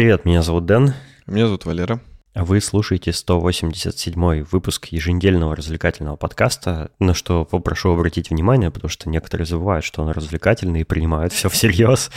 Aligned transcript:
привет, 0.00 0.24
меня 0.24 0.40
зовут 0.40 0.64
Дэн. 0.64 0.94
Меня 1.26 1.44
зовут 1.44 1.66
Валера. 1.66 2.00
Вы 2.34 2.62
слушаете 2.62 3.12
187 3.12 4.44
выпуск 4.44 4.86
еженедельного 4.86 5.54
развлекательного 5.54 6.16
подкаста, 6.16 6.90
на 6.98 7.12
что 7.12 7.44
попрошу 7.44 7.92
обратить 7.92 8.30
внимание, 8.30 8.70
потому 8.70 8.88
что 8.88 9.10
некоторые 9.10 9.44
забывают, 9.44 9.84
что 9.84 10.00
он 10.00 10.08
развлекательный 10.08 10.80
и 10.80 10.84
принимают 10.84 11.34
все 11.34 11.50
всерьез. 11.50 12.10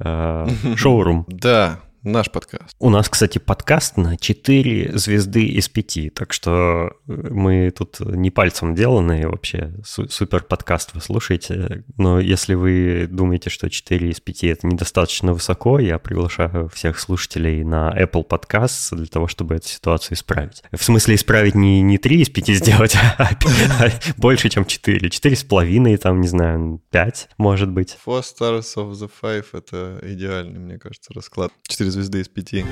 Э, 0.00 0.48
шоурум. 0.74 1.26
Да, 1.28 1.78
Наш 2.04 2.30
подкаст. 2.30 2.76
У 2.78 2.90
нас, 2.90 3.08
кстати, 3.08 3.38
подкаст 3.38 3.96
на 3.96 4.16
4 4.16 4.96
звезды 4.96 5.46
из 5.46 5.68
5, 5.68 6.14
так 6.14 6.32
что 6.32 6.92
э, 7.08 7.12
мы 7.12 7.72
тут 7.76 7.98
не 7.98 8.30
пальцем 8.30 8.76
деланные 8.76 9.26
вообще, 9.26 9.72
супер 9.84 10.44
подкаст 10.44 10.94
вы 10.94 11.00
слушаете. 11.00 11.84
Но 11.96 12.20
если 12.20 12.54
вы 12.54 13.08
думаете, 13.10 13.50
что 13.50 13.68
4 13.68 14.10
из 14.10 14.20
5 14.20 14.44
это 14.44 14.66
недостаточно 14.68 15.32
высоко, 15.32 15.80
я 15.80 15.98
приглашаю 15.98 16.68
всех 16.68 17.00
слушателей 17.00 17.64
на 17.64 17.90
Apple 17.90 18.26
Podcast 18.26 18.94
для 18.94 19.06
того, 19.06 19.26
чтобы 19.26 19.56
эту 19.56 19.66
ситуацию 19.66 20.14
исправить. 20.14 20.62
В 20.70 20.84
смысле 20.84 21.16
исправить 21.16 21.56
не, 21.56 21.82
не 21.82 21.98
3 21.98 22.22
из 22.22 22.30
5 22.30 22.48
сделать, 22.48 22.94
а, 23.18 23.30
а 23.40 23.90
больше, 24.16 24.48
чем 24.50 24.64
4. 24.64 25.10
4 25.10 25.36
с 25.36 25.42
половиной, 25.42 25.96
там, 25.96 26.20
не 26.20 26.28
знаю, 26.28 26.80
5, 26.90 27.30
может 27.38 27.70
быть. 27.70 27.98
Four 28.06 28.22
stars 28.22 28.76
of 28.76 28.92
the 28.92 29.10
five— 29.20 29.46
это 29.52 29.98
идеальный, 30.02 30.60
мне 30.60 30.78
кажется, 30.78 31.12
расклад. 31.12 31.50
4 31.66 31.88
4 31.88 31.97
звезды 31.98 32.20
из 32.20 32.28
5. 32.28 32.64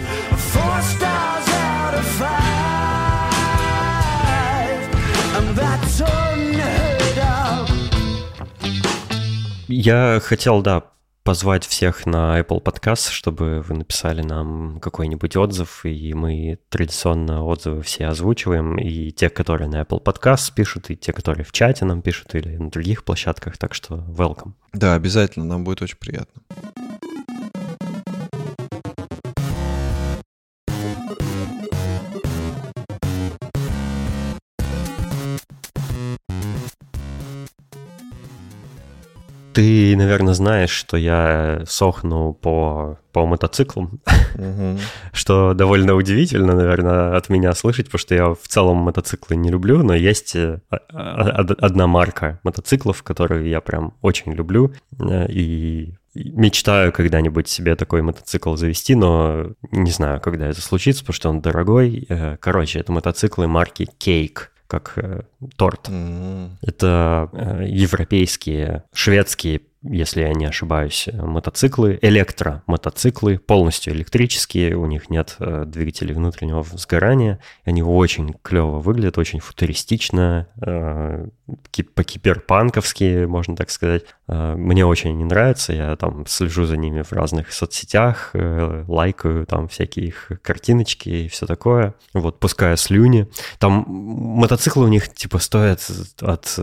Я 9.68 10.20
хотел, 10.22 10.62
да, 10.62 10.84
позвать 11.24 11.66
всех 11.66 12.06
на 12.06 12.38
Apple 12.40 12.62
Podcast, 12.62 13.10
чтобы 13.10 13.60
вы 13.60 13.74
написали 13.74 14.22
нам 14.22 14.78
какой-нибудь 14.80 15.36
отзыв, 15.36 15.84
и 15.84 16.14
мы 16.14 16.60
традиционно 16.68 17.44
отзывы 17.44 17.82
все 17.82 18.06
озвучиваем, 18.06 18.78
и 18.78 19.10
те, 19.10 19.28
которые 19.28 19.68
на 19.68 19.82
Apple 19.82 20.02
Podcast 20.02 20.52
пишут, 20.54 20.90
и 20.90 20.96
те, 20.96 21.12
которые 21.12 21.44
в 21.44 21.50
чате 21.50 21.84
нам 21.84 22.00
пишут, 22.00 22.36
или 22.36 22.56
на 22.56 22.70
других 22.70 23.02
площадках, 23.04 23.58
так 23.58 23.74
что 23.74 23.96
welcome. 24.08 24.52
Да, 24.72 24.94
обязательно, 24.94 25.44
нам 25.44 25.64
будет 25.64 25.82
очень 25.82 25.98
приятно. 25.98 26.42
Ты, 39.56 39.96
наверное, 39.96 40.34
знаешь, 40.34 40.68
что 40.68 40.98
я 40.98 41.62
сохну 41.66 42.34
по, 42.34 42.98
по 43.12 43.24
мотоциклам, 43.24 44.02
что 45.14 45.54
довольно 45.54 45.94
удивительно, 45.94 46.54
наверное, 46.54 47.16
от 47.16 47.30
меня 47.30 47.54
слышать, 47.54 47.86
потому 47.86 47.98
что 48.00 48.14
я 48.14 48.34
в 48.34 48.46
целом 48.48 48.76
мотоциклы 48.76 49.34
не 49.34 49.48
люблю, 49.48 49.82
но 49.82 49.94
есть 49.94 50.36
э, 50.36 50.60
одна 50.90 51.86
марка 51.86 52.38
мотоциклов, 52.42 53.02
которую 53.02 53.48
я 53.48 53.62
прям 53.62 53.94
очень 54.02 54.34
люблю, 54.34 54.74
э, 54.98 55.26
и 55.30 55.94
мечтаю 56.14 56.92
когда-нибудь 56.92 57.48
себе 57.48 57.76
такой 57.76 58.02
мотоцикл 58.02 58.56
завести, 58.56 58.94
но 58.94 59.52
не 59.70 59.90
знаю, 59.90 60.20
когда 60.20 60.48
это 60.48 60.60
случится, 60.60 61.02
потому 61.02 61.14
что 61.14 61.30
он 61.30 61.40
дорогой. 61.40 62.04
Э, 62.10 62.36
короче, 62.38 62.80
это 62.80 62.92
мотоциклы 62.92 63.48
марки 63.48 63.88
Cake 63.98 64.48
как 64.66 64.92
э, 64.96 65.22
торт. 65.56 65.88
Mm-hmm. 65.88 66.50
Это 66.62 67.30
э, 67.32 67.64
европейские, 67.68 68.84
шведские 68.92 69.62
если 69.90 70.22
я 70.22 70.32
не 70.32 70.46
ошибаюсь, 70.46 71.08
мотоциклы, 71.12 71.98
электромотоциклы, 72.02 73.38
полностью 73.38 73.92
электрические, 73.92 74.76
у 74.76 74.86
них 74.86 75.10
нет 75.10 75.36
э, 75.38 75.64
двигателей 75.66 76.14
внутреннего 76.14 76.62
сгорания, 76.62 77.40
они 77.64 77.82
очень 77.82 78.34
клево 78.42 78.78
выглядят, 78.78 79.18
очень 79.18 79.40
футуристично, 79.40 80.48
э, 80.60 81.26
по-киберпанковски, 81.94 83.26
можно 83.26 83.56
так 83.56 83.70
сказать. 83.70 84.04
Э, 84.28 84.54
мне 84.56 84.84
очень 84.84 85.10
они 85.10 85.24
нравятся, 85.24 85.72
я 85.72 85.96
там 85.96 86.26
слежу 86.26 86.64
за 86.64 86.76
ними 86.76 87.02
в 87.02 87.12
разных 87.12 87.52
соцсетях, 87.52 88.30
э, 88.34 88.84
лайкаю 88.88 89.46
там 89.46 89.68
всякие 89.68 90.06
их 90.06 90.30
картиночки 90.42 91.08
и 91.08 91.28
все 91.28 91.46
такое, 91.46 91.94
вот, 92.12 92.40
пускаю 92.40 92.76
слюни. 92.76 93.28
Там 93.58 93.84
мотоциклы 93.86 94.84
у 94.84 94.88
них 94.88 95.12
типа 95.12 95.38
стоят 95.38 95.80
от 96.20 96.58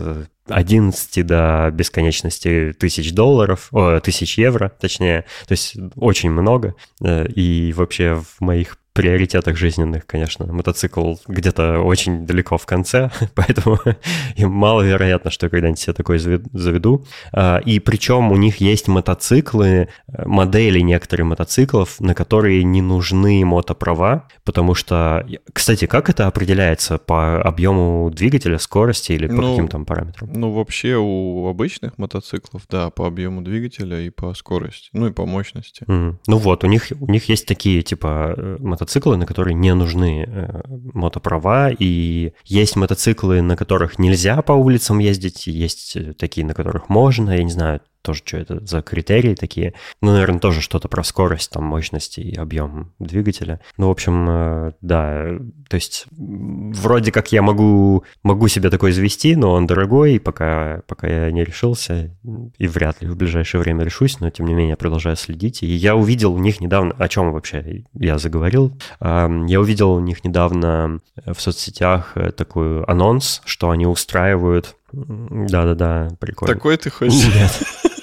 11 0.48 1.26
до 1.26 1.70
бесконечности 1.72 2.74
тысяч 2.78 3.12
долларов, 3.12 3.68
о, 3.72 4.00
тысяч 4.00 4.38
евро, 4.38 4.72
точнее, 4.80 5.24
то 5.46 5.52
есть 5.52 5.76
очень 5.96 6.30
много. 6.30 6.74
Э, 7.02 7.26
и 7.26 7.72
вообще 7.72 8.14
в 8.14 8.40
моих 8.40 8.76
приоритетах 8.94 9.56
жизненных, 9.56 10.06
конечно, 10.06 10.46
мотоцикл 10.46 11.16
где-то 11.26 11.80
очень 11.80 12.26
далеко 12.26 12.56
в 12.56 12.64
конце, 12.64 13.10
поэтому 13.34 13.78
им 14.36 14.50
маловероятно, 14.50 15.30
что 15.30 15.46
я 15.46 15.50
когда-нибудь 15.50 15.80
себе 15.80 15.92
такой 15.92 16.18
заведу. 16.18 17.04
А, 17.32 17.58
и 17.58 17.80
причем 17.80 18.30
у 18.32 18.36
них 18.36 18.58
есть 18.58 18.88
мотоциклы, 18.88 19.88
модели 20.08 20.80
некоторых 20.80 21.26
мотоциклов, 21.26 22.00
на 22.00 22.14
которые 22.14 22.62
не 22.62 22.82
нужны 22.82 23.44
мотоправа, 23.44 24.28
потому 24.44 24.74
что, 24.74 25.26
кстати, 25.52 25.86
как 25.86 26.08
это 26.08 26.26
определяется 26.26 26.98
по 26.98 27.42
объему 27.42 28.10
двигателя, 28.10 28.58
скорости 28.58 29.12
или 29.12 29.26
по 29.26 29.34
ну, 29.34 29.50
каким 29.50 29.68
там 29.68 29.84
параметрам? 29.84 30.30
Ну, 30.32 30.52
вообще 30.52 30.96
у 30.96 31.48
обычных 31.48 31.98
мотоциклов, 31.98 32.62
да, 32.70 32.90
по 32.90 33.06
объему 33.06 33.42
двигателя 33.42 34.00
и 34.00 34.10
по 34.10 34.34
скорости, 34.34 34.88
ну 34.92 35.08
и 35.08 35.12
по 35.12 35.26
мощности. 35.26 35.84
Mm. 35.84 36.16
Ну 36.26 36.36
вот, 36.38 36.62
у 36.62 36.68
них, 36.68 36.92
у 37.00 37.10
них 37.10 37.28
есть 37.28 37.46
такие, 37.46 37.82
типа, 37.82 38.34
э, 38.36 38.56
мотоциклы, 38.60 38.83
мотоциклы, 38.84 39.16
на 39.16 39.26
которые 39.26 39.54
не 39.54 39.74
нужны 39.74 40.24
э, 40.26 40.60
мотоправа, 40.92 41.70
и 41.70 42.32
есть 42.44 42.76
мотоциклы, 42.76 43.40
на 43.40 43.56
которых 43.56 43.98
нельзя 43.98 44.42
по 44.42 44.52
улицам 44.52 44.98
ездить, 44.98 45.46
есть 45.46 45.96
э, 45.96 46.12
такие, 46.12 46.46
на 46.46 46.52
которых 46.54 46.90
можно, 46.90 47.30
я 47.30 47.42
не 47.42 47.50
знаю, 47.50 47.80
тоже 48.04 48.22
что 48.24 48.36
это 48.36 48.64
за 48.64 48.82
критерии 48.82 49.34
такие. 49.34 49.74
Ну, 50.02 50.12
наверное, 50.12 50.38
тоже 50.38 50.60
что-то 50.60 50.88
про 50.88 51.02
скорость, 51.02 51.50
там, 51.50 51.64
мощность 51.64 52.18
и 52.18 52.34
объем 52.34 52.92
двигателя. 52.98 53.60
Ну, 53.78 53.88
в 53.88 53.90
общем, 53.90 54.26
э, 54.28 54.72
да, 54.82 55.38
то 55.68 55.74
есть 55.74 56.06
вроде 56.10 57.10
как 57.10 57.32
я 57.32 57.40
могу, 57.40 58.04
могу 58.22 58.48
себе 58.48 58.68
такой 58.68 58.92
завести, 58.92 59.34
но 59.36 59.52
он 59.52 59.66
дорогой, 59.66 60.20
пока, 60.20 60.82
пока 60.86 61.08
я 61.08 61.30
не 61.30 61.44
решился, 61.44 62.14
и 62.58 62.66
вряд 62.66 63.00
ли 63.00 63.08
в 63.08 63.16
ближайшее 63.16 63.60
время 63.60 63.84
решусь, 63.84 64.20
но 64.20 64.28
тем 64.28 64.46
не 64.46 64.54
менее 64.54 64.76
продолжаю 64.76 65.16
следить. 65.16 65.62
И 65.62 65.66
я 65.66 65.96
увидел 65.96 66.34
у 66.34 66.38
них 66.38 66.60
недавно, 66.60 66.94
о 66.98 67.08
чем 67.08 67.32
вообще 67.32 67.84
я 67.94 68.18
заговорил, 68.18 68.78
я 69.00 69.60
увидел 69.60 69.92
у 69.92 70.00
них 70.00 70.24
недавно 70.24 71.00
в 71.24 71.40
соцсетях 71.40 72.12
э, 72.16 72.32
такой 72.32 72.84
анонс, 72.84 73.40
что 73.46 73.70
они 73.70 73.86
устраивают 73.86 74.76
да-да-да, 74.92 76.10
прикольно. 76.20 76.54
Такой 76.54 76.76
ты 76.76 76.90
хочешь? 76.90 77.34
Нет. 77.34 77.62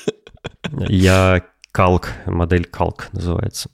Я 0.89 1.43
Калк, 1.71 2.09
модель 2.25 2.65
Калк 2.65 3.09
называется. 3.11 3.69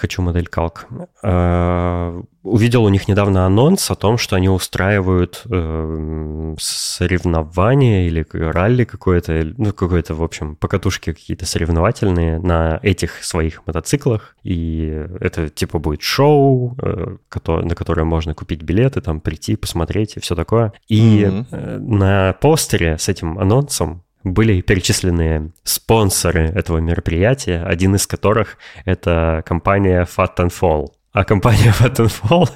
Хочу 0.00 0.22
модель 0.22 0.46
Калк. 0.46 0.86
А, 1.22 2.22
увидел 2.42 2.84
у 2.84 2.88
них 2.88 3.06
недавно 3.06 3.44
анонс 3.44 3.90
о 3.90 3.94
том, 3.94 4.16
что 4.16 4.34
они 4.34 4.48
устраивают 4.48 5.42
э, 5.44 6.54
соревнования 6.58 8.06
или 8.06 8.26
ралли 8.32 8.84
какое-то, 8.84 9.52
ну, 9.58 9.74
какое-то, 9.74 10.14
в 10.14 10.22
общем, 10.22 10.56
покатушки 10.56 11.12
какие-то 11.12 11.44
соревновательные 11.44 12.38
на 12.38 12.80
этих 12.82 13.22
своих 13.22 13.66
мотоциклах. 13.66 14.36
И 14.42 15.06
это, 15.20 15.50
типа, 15.50 15.78
будет 15.78 16.00
шоу, 16.00 16.78
э, 16.80 17.16
на 17.46 17.74
которое 17.74 18.04
можно 18.04 18.32
купить 18.32 18.62
билеты, 18.62 19.02
там, 19.02 19.20
прийти, 19.20 19.54
посмотреть 19.54 20.16
и 20.16 20.20
все 20.20 20.34
такое. 20.34 20.72
И 20.88 21.24
mm-hmm. 21.24 21.78
на 21.78 22.32
постере 22.40 22.96
с 22.96 23.10
этим 23.10 23.38
анонсом 23.38 24.02
были 24.24 24.60
перечислены 24.60 25.52
спонсоры 25.64 26.48
этого 26.48 26.78
мероприятия, 26.78 27.62
один 27.62 27.94
из 27.94 28.06
которых 28.06 28.58
это 28.84 29.42
компания 29.46 30.06
Fat 30.16 30.36
and 30.36 30.52
Fall. 30.52 30.88
А 31.12 31.24
компания 31.24 31.74
Fat 31.78 31.96
and 31.96 32.12
Fall, 32.22 32.48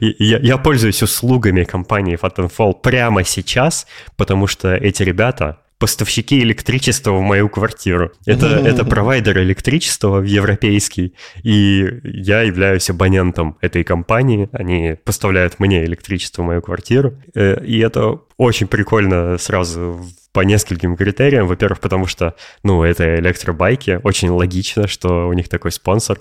я, 0.18 0.38
я 0.38 0.58
пользуюсь 0.58 1.02
услугами 1.02 1.64
компании 1.64 2.18
Fat 2.20 2.36
and 2.36 2.52
Fall 2.56 2.74
прямо 2.80 3.24
сейчас, 3.24 3.86
потому 4.16 4.46
что 4.46 4.74
эти 4.74 5.02
ребята 5.02 5.60
поставщики 5.78 6.40
электричества 6.40 7.12
в 7.12 7.20
мою 7.20 7.48
квартиру. 7.48 8.12
Это, 8.24 8.46
это 8.46 8.84
провайдер 8.84 9.38
электричества 9.38 10.20
в 10.20 10.24
европейский, 10.24 11.14
и 11.42 11.86
я 12.02 12.42
являюсь 12.42 12.88
абонентом 12.88 13.58
этой 13.60 13.84
компании. 13.84 14.48
Они 14.52 14.96
поставляют 15.04 15.60
мне 15.60 15.84
электричество 15.84 16.42
в 16.42 16.46
мою 16.46 16.62
квартиру, 16.62 17.14
э, 17.34 17.62
и 17.64 17.78
это 17.78 18.20
очень 18.38 18.68
прикольно 18.68 19.36
сразу 19.38 20.02
по 20.36 20.40
нескольким 20.40 20.98
критериям. 20.98 21.46
Во-первых, 21.46 21.80
потому 21.80 22.06
что, 22.06 22.34
ну, 22.62 22.84
это 22.84 23.18
электробайки, 23.18 24.00
очень 24.02 24.28
логично, 24.28 24.86
что 24.86 25.28
у 25.28 25.32
них 25.32 25.48
такой 25.48 25.72
спонсор. 25.72 26.20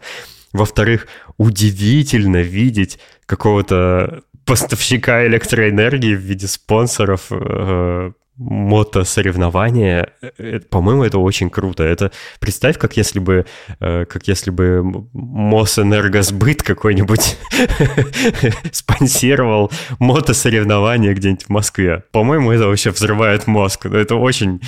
Во-вторых, 0.53 1.07
удивительно 1.35 2.37
видеть 2.37 2.97
какого-то 3.25 4.23
поставщика 4.45 5.27
электроэнергии 5.27 6.15
в 6.15 6.21
виде 6.21 6.47
спонсоров 6.47 7.27
э, 7.29 8.11
мотосоревнования, 8.37 10.11
э, 10.37 10.59
по-моему, 10.59 11.03
это 11.03 11.19
очень 11.19 11.49
круто. 11.49 11.83
Это 11.83 12.11
представь, 12.39 12.77
как 12.77 12.97
если 12.97 13.19
бы, 13.19 13.45
э, 13.79 14.05
как 14.05 14.27
если 14.27 14.51
бы 14.51 14.83
Мосэнергосбыт 15.13 16.61
какой-нибудь 16.61 17.37
спонсировал 18.71 19.71
мотосоревнования 19.99 21.13
где-нибудь 21.13 21.45
в 21.45 21.49
Москве. 21.49 22.03
По-моему, 22.11 22.51
это 22.51 22.67
вообще 22.67 22.91
взрывает 22.91 23.47
мозг. 23.47 23.85
Это 23.85 24.15
очень 24.15 24.61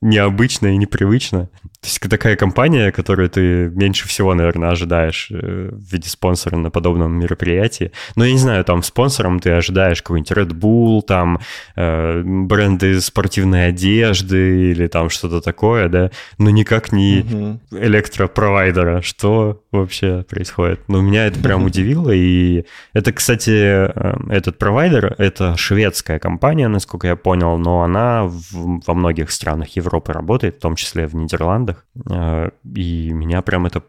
необычно 0.00 0.68
и 0.68 0.76
непривычно. 0.76 1.48
То 1.80 1.88
есть 1.88 2.00
такая 2.00 2.36
компания, 2.36 2.90
которую 2.90 3.30
ты 3.30 3.70
меньше 3.70 4.08
всего, 4.08 4.34
наверное, 4.34 4.70
ожидаешь 4.70 5.28
э, 5.30 5.70
в 5.72 5.92
виде 5.92 6.08
спонсора 6.08 6.56
на 6.56 6.70
подобном 6.70 7.12
мероприятии. 7.12 7.92
Но 8.14 8.24
я 8.24 8.32
не 8.32 8.38
знаю, 8.38 8.64
там 8.64 8.82
спонсором 8.82 9.40
ты 9.40 9.50
ожидаешь 9.50 10.02
какой-нибудь 10.02 10.32
Red 10.32 10.52
Bull, 10.52 11.02
там 11.02 11.40
э, 11.76 12.22
бренды 12.24 13.00
спортивной 13.00 13.68
одежды 13.68 14.72
или 14.72 14.86
там 14.86 15.10
что-то 15.10 15.40
такое, 15.40 15.88
да, 15.88 16.10
но 16.38 16.50
никак 16.50 16.92
не 16.92 17.20
угу. 17.20 17.60
электропровайдера. 17.70 19.00
Что 19.02 19.62
вообще 19.70 20.24
происходит? 20.28 20.80
Но 20.88 21.00
меня 21.00 21.26
это 21.26 21.40
прям 21.40 21.64
удивило, 21.66 22.10
и 22.10 22.64
это, 22.92 23.12
кстати, 23.12 23.50
э, 23.50 24.16
этот 24.30 24.58
провайдер, 24.58 25.14
это 25.18 25.56
шведская 25.56 26.18
компания, 26.18 26.68
насколько 26.68 27.06
я 27.06 27.16
понял, 27.16 27.56
но 27.58 27.82
она 27.82 28.24
в, 28.24 28.80
во 28.86 28.94
многих 28.94 29.30
странах 29.30 29.68
Европы 29.76 29.85
работает, 29.88 30.56
в 30.56 30.60
том 30.60 30.76
числе 30.76 31.06
в 31.06 31.14
Нидерландах, 31.14 31.86
э, 32.10 32.50
и 32.74 33.12
меня 33.12 33.42
прям 33.42 33.66
это 33.66 33.82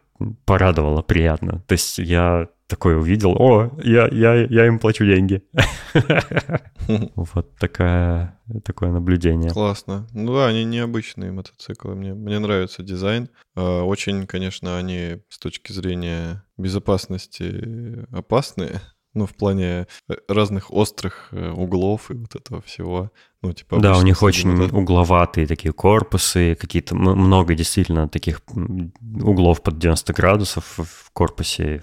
порадовало 0.44 1.02
приятно. 1.02 1.62
То 1.66 1.72
есть 1.72 1.98
я 1.98 2.48
такой 2.66 2.98
увидел, 2.98 3.34
о, 3.38 3.70
я, 3.82 4.08
я, 4.08 4.34
я 4.34 4.66
им 4.66 4.78
плачу 4.78 5.04
деньги. 5.04 5.42
Вот 7.16 7.54
такая, 7.56 8.38
такое 8.64 8.90
наблюдение. 8.90 9.50
Классно. 9.50 10.06
Ну 10.12 10.34
да, 10.34 10.46
они 10.46 10.64
необычные 10.64 11.32
мотоциклы. 11.32 11.94
Мне, 11.94 12.14
мне 12.14 12.38
нравится 12.38 12.82
дизайн. 12.82 13.28
А, 13.54 13.82
очень, 13.82 14.26
конечно, 14.26 14.78
они 14.78 15.18
с 15.28 15.38
точки 15.38 15.72
зрения 15.72 16.44
безопасности 16.56 18.06
опасные. 18.10 18.80
Ну, 19.14 19.26
в 19.26 19.34
плане 19.34 19.86
э, 20.08 20.14
разных 20.28 20.72
острых 20.72 21.28
э, 21.32 21.50
углов 21.50 22.10
и 22.10 22.14
вот 22.14 22.34
этого 22.34 22.60
всего. 22.62 23.10
Ну, 23.42 23.52
типа 23.52 23.80
да, 23.80 23.96
у 23.96 24.02
них 24.02 24.22
очень 24.22 24.54
вот 24.56 24.72
угловатые 24.72 25.46
такие 25.46 25.72
корпусы, 25.72 26.54
какие-то 26.54 26.94
много 26.94 27.54
действительно 27.54 28.08
таких 28.08 28.42
углов 28.50 29.62
под 29.62 29.78
90 29.78 30.12
градусов 30.12 30.78
в 30.78 31.10
корпусе, 31.12 31.82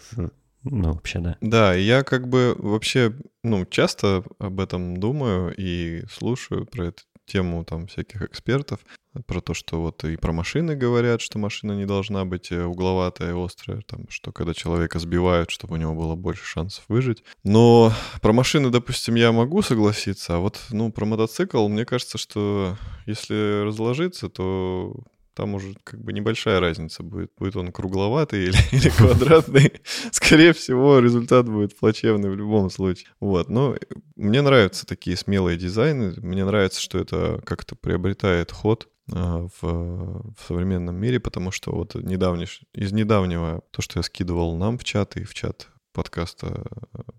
ну, 0.66 0.94
вообще, 0.94 1.20
да. 1.20 1.38
Да, 1.42 1.74
я 1.76 2.04
как 2.04 2.28
бы 2.28 2.56
вообще, 2.58 3.14
ну, 3.44 3.66
часто 3.66 4.24
об 4.40 4.60
этом 4.60 4.98
думаю 4.98 5.54
и 5.56 6.04
слушаю 6.12 6.66
про 6.66 6.88
эту 6.88 7.04
тему 7.26 7.64
там 7.66 7.88
всяких 7.88 8.22
экспертов, 8.22 8.80
про 9.26 9.42
то, 9.42 9.54
что 9.54 9.82
вот 9.82 10.04
и 10.04 10.18
про 10.18 10.34
машины 10.34 10.76
говорят, 10.76 11.22
что 11.22 11.40
машина 11.40 11.74
не 11.74 11.86
должна 11.86 12.26
быть 12.26 12.52
э, 12.52 12.64
угловатая 12.64 13.32
и 13.32 13.46
острая, 13.46 13.82
там, 13.88 14.06
что 14.10 14.32
когда 14.32 14.54
человека 14.54 15.00
сбивают, 15.00 15.52
чтобы 15.52 15.76
у 15.76 15.78
него 15.78 15.96
было 15.96 16.16
больше 16.16 16.46
шансов 16.46 16.84
выжить. 16.88 17.24
Но 17.44 17.94
про 18.22 18.34
машины, 18.34 18.70
допустим, 18.70 19.16
я 19.16 19.32
могу 19.32 19.62
согласиться, 19.62 20.36
а 20.36 20.40
вот, 20.40 20.60
ну, 20.72 20.92
про 20.92 21.06
мотоцикл, 21.06 21.68
мне 21.68 21.86
кажется, 21.86 22.18
что 22.18 22.78
если 23.06 23.64
разложиться, 23.66 24.30
то 24.30 24.94
там 25.36 25.54
уже 25.54 25.76
как 25.84 26.02
бы 26.02 26.14
небольшая 26.14 26.60
разница 26.60 27.04
будет. 27.04 27.32
Будет 27.38 27.56
он 27.56 27.72
кругловатый 27.72 28.46
или, 28.46 28.58
или 28.72 28.90
квадратный. 28.90 29.74
Скорее 30.12 30.54
всего, 30.54 31.00
результат 31.00 31.48
будет 31.48 31.78
плачевный 31.78 32.30
в 32.30 32.36
любом 32.36 32.70
случае. 32.70 33.10
Вот, 33.20 33.50
но 33.50 33.76
мне 34.16 34.42
нравятся 34.42 34.86
такие 34.86 35.18
смелые 35.18 35.58
дизайны. 35.58 36.14
Мне 36.18 36.46
нравится, 36.46 36.82
что 36.82 36.98
это 36.98 37.42
как-то 37.46 37.76
приобретает 37.76 38.52
ход 38.52 38.88
а, 39.12 39.48
в, 39.60 39.62
в 39.62 40.48
современном 40.48 40.96
мире, 40.96 41.20
потому 41.20 41.52
что 41.52 41.72
вот 41.72 41.96
недавний, 41.96 42.48
из 42.74 42.92
недавнего, 42.92 43.62
то, 43.72 43.82
что 43.82 44.00
я 44.00 44.04
скидывал 44.04 44.56
нам 44.56 44.78
в 44.78 44.84
чат 44.84 45.18
и 45.18 45.24
в 45.24 45.34
чат 45.34 45.68
подкаста 45.96 46.64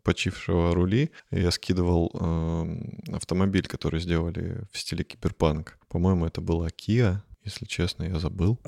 «Почившего 0.03 0.75
рули» 0.75 1.11
я 1.31 1.51
скидывал 1.51 2.11
э, 2.13 3.15
автомобиль, 3.15 3.67
который 3.67 4.01
сделали 4.01 4.67
в 4.71 4.79
стиле 4.79 5.03
киберпанк. 5.03 5.79
По-моему, 5.89 6.27
это 6.27 6.43
была 6.43 6.69
Kia, 6.69 7.23
если 7.47 7.65
честно, 7.65 8.03
я 8.03 8.19
забыл. 8.19 8.59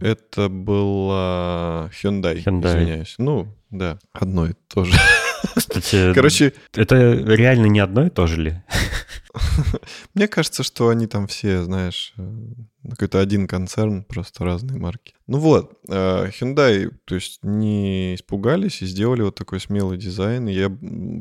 Это 0.00 0.48
была 0.48 1.90
Hyundai, 2.02 2.44
Hyundai, 2.44 2.66
извиняюсь. 2.66 3.14
Ну, 3.18 3.46
да, 3.70 3.98
одно 4.12 4.46
и 4.46 4.54
то 4.68 4.84
же. 4.84 4.92
Кстати, 5.54 6.12
Короче, 6.12 6.54
это 6.74 7.12
реально 7.12 7.66
не 7.66 7.78
одно 7.80 8.06
и 8.06 8.10
то 8.10 8.26
же 8.26 8.42
ли? 8.42 8.62
Мне 10.14 10.28
кажется, 10.28 10.62
что 10.62 10.88
они 10.88 11.06
там 11.06 11.26
все, 11.26 11.62
знаешь, 11.62 12.12
э, 12.18 12.38
какой-то 12.90 13.20
один 13.20 13.46
концерн, 13.46 14.04
просто 14.04 14.44
разные 14.44 14.78
марки. 14.78 15.14
Ну 15.26 15.38
вот, 15.38 15.78
э, 15.88 16.28
Hyundai, 16.28 16.90
то 17.04 17.14
есть 17.14 17.38
не 17.42 18.14
испугались 18.14 18.82
и 18.82 18.86
сделали 18.86 19.22
вот 19.22 19.34
такой 19.34 19.60
смелый 19.60 19.98
дизайн. 19.98 20.46
Я 20.46 20.68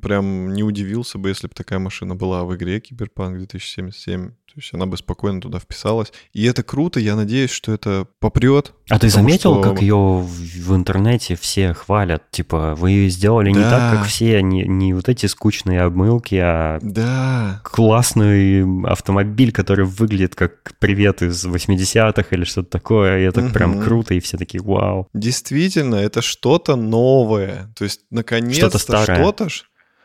прям 0.02 0.54
не 0.54 0.64
удивился 0.64 1.18
бы, 1.18 1.30
если 1.30 1.48
бы 1.48 1.54
такая 1.54 1.80
машина 1.80 2.16
была 2.16 2.44
в 2.44 2.56
игре 2.56 2.80
Cyberpunk 2.80 3.38
2077 3.38 4.34
то 4.54 4.60
есть 4.60 4.74
она 4.74 4.86
бы 4.86 4.98
спокойно 4.98 5.40
туда 5.40 5.60
вписалась. 5.60 6.12
И 6.34 6.44
это 6.44 6.62
круто, 6.62 7.00
я 7.00 7.16
надеюсь, 7.16 7.52
что 7.52 7.72
это 7.72 8.06
попрет. 8.20 8.74
А 8.90 9.00
ты 9.00 9.08
заметил, 9.08 9.62
что... 9.62 9.62
как 9.62 9.82
ее 9.82 9.96
в, 9.96 10.76
интернете 10.76 11.38
все 11.38 11.74
хвалят? 11.74 12.30
Типа, 12.32 12.76
вы 12.76 12.92
ее 12.92 13.10
сделали 13.10 13.54
да. 13.54 13.58
не 13.58 13.64
так, 13.64 13.94
как 13.96 14.08
все, 14.08 14.42
не, 14.42 14.66
не 14.66 14.94
вот 14.94 15.08
эти 15.08 15.28
скучные 15.28 15.84
обмылки, 15.84 16.36
а 16.36 16.80
да. 16.82 17.62
классный 17.64 18.66
автомобиль, 18.86 19.54
который 19.54 19.86
выглядит 19.86 20.36
как 20.36 20.74
привет 20.80 21.22
из 21.22 21.46
80-х 21.46 22.26
или 22.32 22.44
что-то 22.44 22.70
такое. 22.70 23.20
И 23.20 23.24
это 23.24 23.40
угу. 23.40 23.54
прям 23.54 23.82
круто, 23.82 24.16
и 24.16 24.20
все 24.20 24.38
такие 24.38 24.62
вау. 24.62 25.08
Действительно, 25.14 25.96
это 25.96 26.22
что-то 26.22 26.76
новое. 26.76 27.72
То 27.78 27.86
есть, 27.86 28.02
наконец-то 28.10 28.78
что-то, 28.78 29.04
что-то 29.06 29.48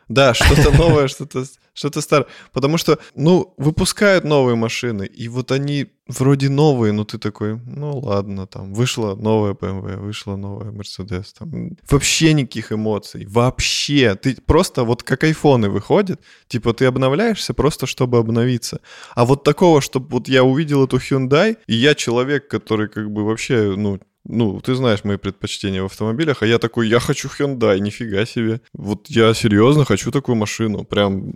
да, 0.08 0.34
что-то 0.34 0.70
новое, 0.70 1.08
что-то 1.08 1.44
что-то 1.76 2.00
старое. 2.00 2.26
Потому 2.52 2.78
что, 2.78 2.98
ну, 3.14 3.54
выпускают 3.58 4.24
новые 4.24 4.56
машины, 4.56 5.04
и 5.04 5.28
вот 5.28 5.52
они 5.52 5.86
вроде 6.08 6.48
новые, 6.48 6.92
но 6.92 7.04
ты 7.04 7.18
такой, 7.18 7.60
ну 7.66 7.98
ладно, 7.98 8.46
там, 8.46 8.72
вышла 8.72 9.14
новая 9.14 9.52
BMW, 9.52 9.98
вышла 9.98 10.36
новая 10.36 10.70
Mercedes, 10.70 11.26
там, 11.38 11.76
вообще 11.90 12.32
никаких 12.32 12.72
эмоций, 12.72 13.26
вообще. 13.26 14.14
Ты 14.14 14.36
просто 14.46 14.84
вот 14.84 15.02
как 15.02 15.24
айфоны 15.24 15.68
выходят, 15.68 16.20
типа 16.48 16.72
ты 16.72 16.86
обновляешься 16.86 17.54
просто, 17.54 17.86
чтобы 17.86 18.18
обновиться. 18.18 18.80
А 19.14 19.24
вот 19.24 19.44
такого, 19.44 19.80
чтобы 19.80 20.08
вот 20.10 20.28
я 20.28 20.44
увидел 20.44 20.84
эту 20.84 20.96
Hyundai, 20.96 21.56
и 21.66 21.74
я 21.74 21.94
человек, 21.94 22.48
который 22.48 22.88
как 22.88 23.10
бы 23.10 23.24
вообще, 23.24 23.74
ну, 23.76 24.00
ну, 24.28 24.60
ты 24.60 24.74
знаешь 24.74 25.04
мои 25.04 25.16
предпочтения 25.16 25.82
в 25.82 25.86
автомобилях, 25.86 26.42
а 26.42 26.46
я 26.46 26.58
такой, 26.58 26.88
я 26.88 27.00
хочу 27.00 27.28
Hyundai, 27.28 27.78
нифига 27.78 28.26
себе. 28.26 28.60
Вот 28.72 29.08
я 29.08 29.34
серьезно 29.34 29.84
хочу 29.84 30.10
такую 30.10 30.36
машину, 30.36 30.84
прям 30.84 31.32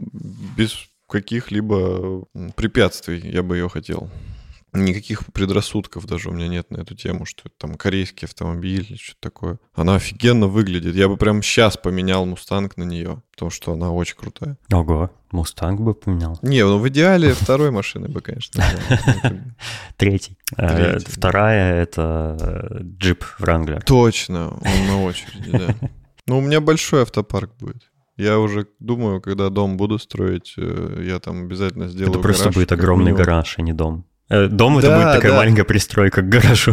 без 0.57 0.77
каких-либо 1.09 2.25
препятствий 2.55 3.21
я 3.25 3.43
бы 3.43 3.57
ее 3.57 3.69
хотел. 3.69 4.11
Никаких 4.73 5.27
предрассудков 5.33 6.07
даже 6.07 6.29
у 6.29 6.33
меня 6.33 6.49
нет 6.49 6.71
на 6.71 6.79
эту 6.79 6.95
тему, 6.95 7.25
что 7.25 7.43
это 7.47 7.55
там 7.59 7.75
корейский 7.75 8.27
автомобиль 8.27 8.87
или 8.89 8.97
что-то 8.97 9.21
такое. 9.21 9.59
Она 9.75 9.97
офигенно 9.97 10.47
выглядит. 10.47 10.95
Я 10.95 11.09
бы 11.09 11.17
прям 11.17 11.43
сейчас 11.43 11.77
поменял 11.77 12.25
Мустанг 12.25 12.77
на 12.77 12.85
нее, 12.85 13.23
потому 13.33 13.51
что 13.51 13.73
она 13.73 13.91
очень 13.91 14.17
крутая. 14.17 14.57
Ого, 14.73 15.11
Мустанг 15.33 15.81
бы 15.81 15.95
поменял. 15.95 16.39
Не, 16.43 16.65
ну 16.65 16.79
в 16.79 16.89
идеале 16.89 17.35
второй 17.35 17.71
машины 17.71 18.09
бы, 18.09 18.21
конечно. 18.21 18.63
Третий. 19.97 20.39
Э, 20.57 20.99
вторая— 21.01 21.83
это 21.83 22.83
джип 22.83 23.25
Wrangler. 23.41 23.83
Точно, 23.85 24.51
он 24.51 24.87
на 24.87 25.03
очереди, 25.03 25.51
да. 25.51 25.75
Ну, 26.27 26.39
у 26.39 26.41
меня 26.41 26.61
большой 26.61 27.03
автопарк 27.03 27.51
будет. 27.59 27.91
Я 28.17 28.39
уже 28.39 28.67
думаю, 28.79 29.21
когда 29.21 29.49
дом 29.49 29.77
буду 29.77 29.99
строить, 29.99 30.55
э, 30.59 31.03
я 31.05 31.19
там 31.19 31.45
обязательно 31.45 31.89
сделаю 31.89 32.13
Это 32.13 32.21
просто 32.21 32.51
будет 32.51 32.71
огромный 32.71 33.13
гараж, 33.13 33.55
а 33.59 33.63
не 33.63 33.73
дом. 33.73 34.05
Э, 34.31 34.47
дом 34.47 34.79
это 34.79 34.95
будет 34.95 35.13
такая 35.13 35.33
да. 35.33 35.39
маленькая 35.39 35.65
пристройка 35.65 36.23
к 36.23 36.29
гаражу. 36.29 36.73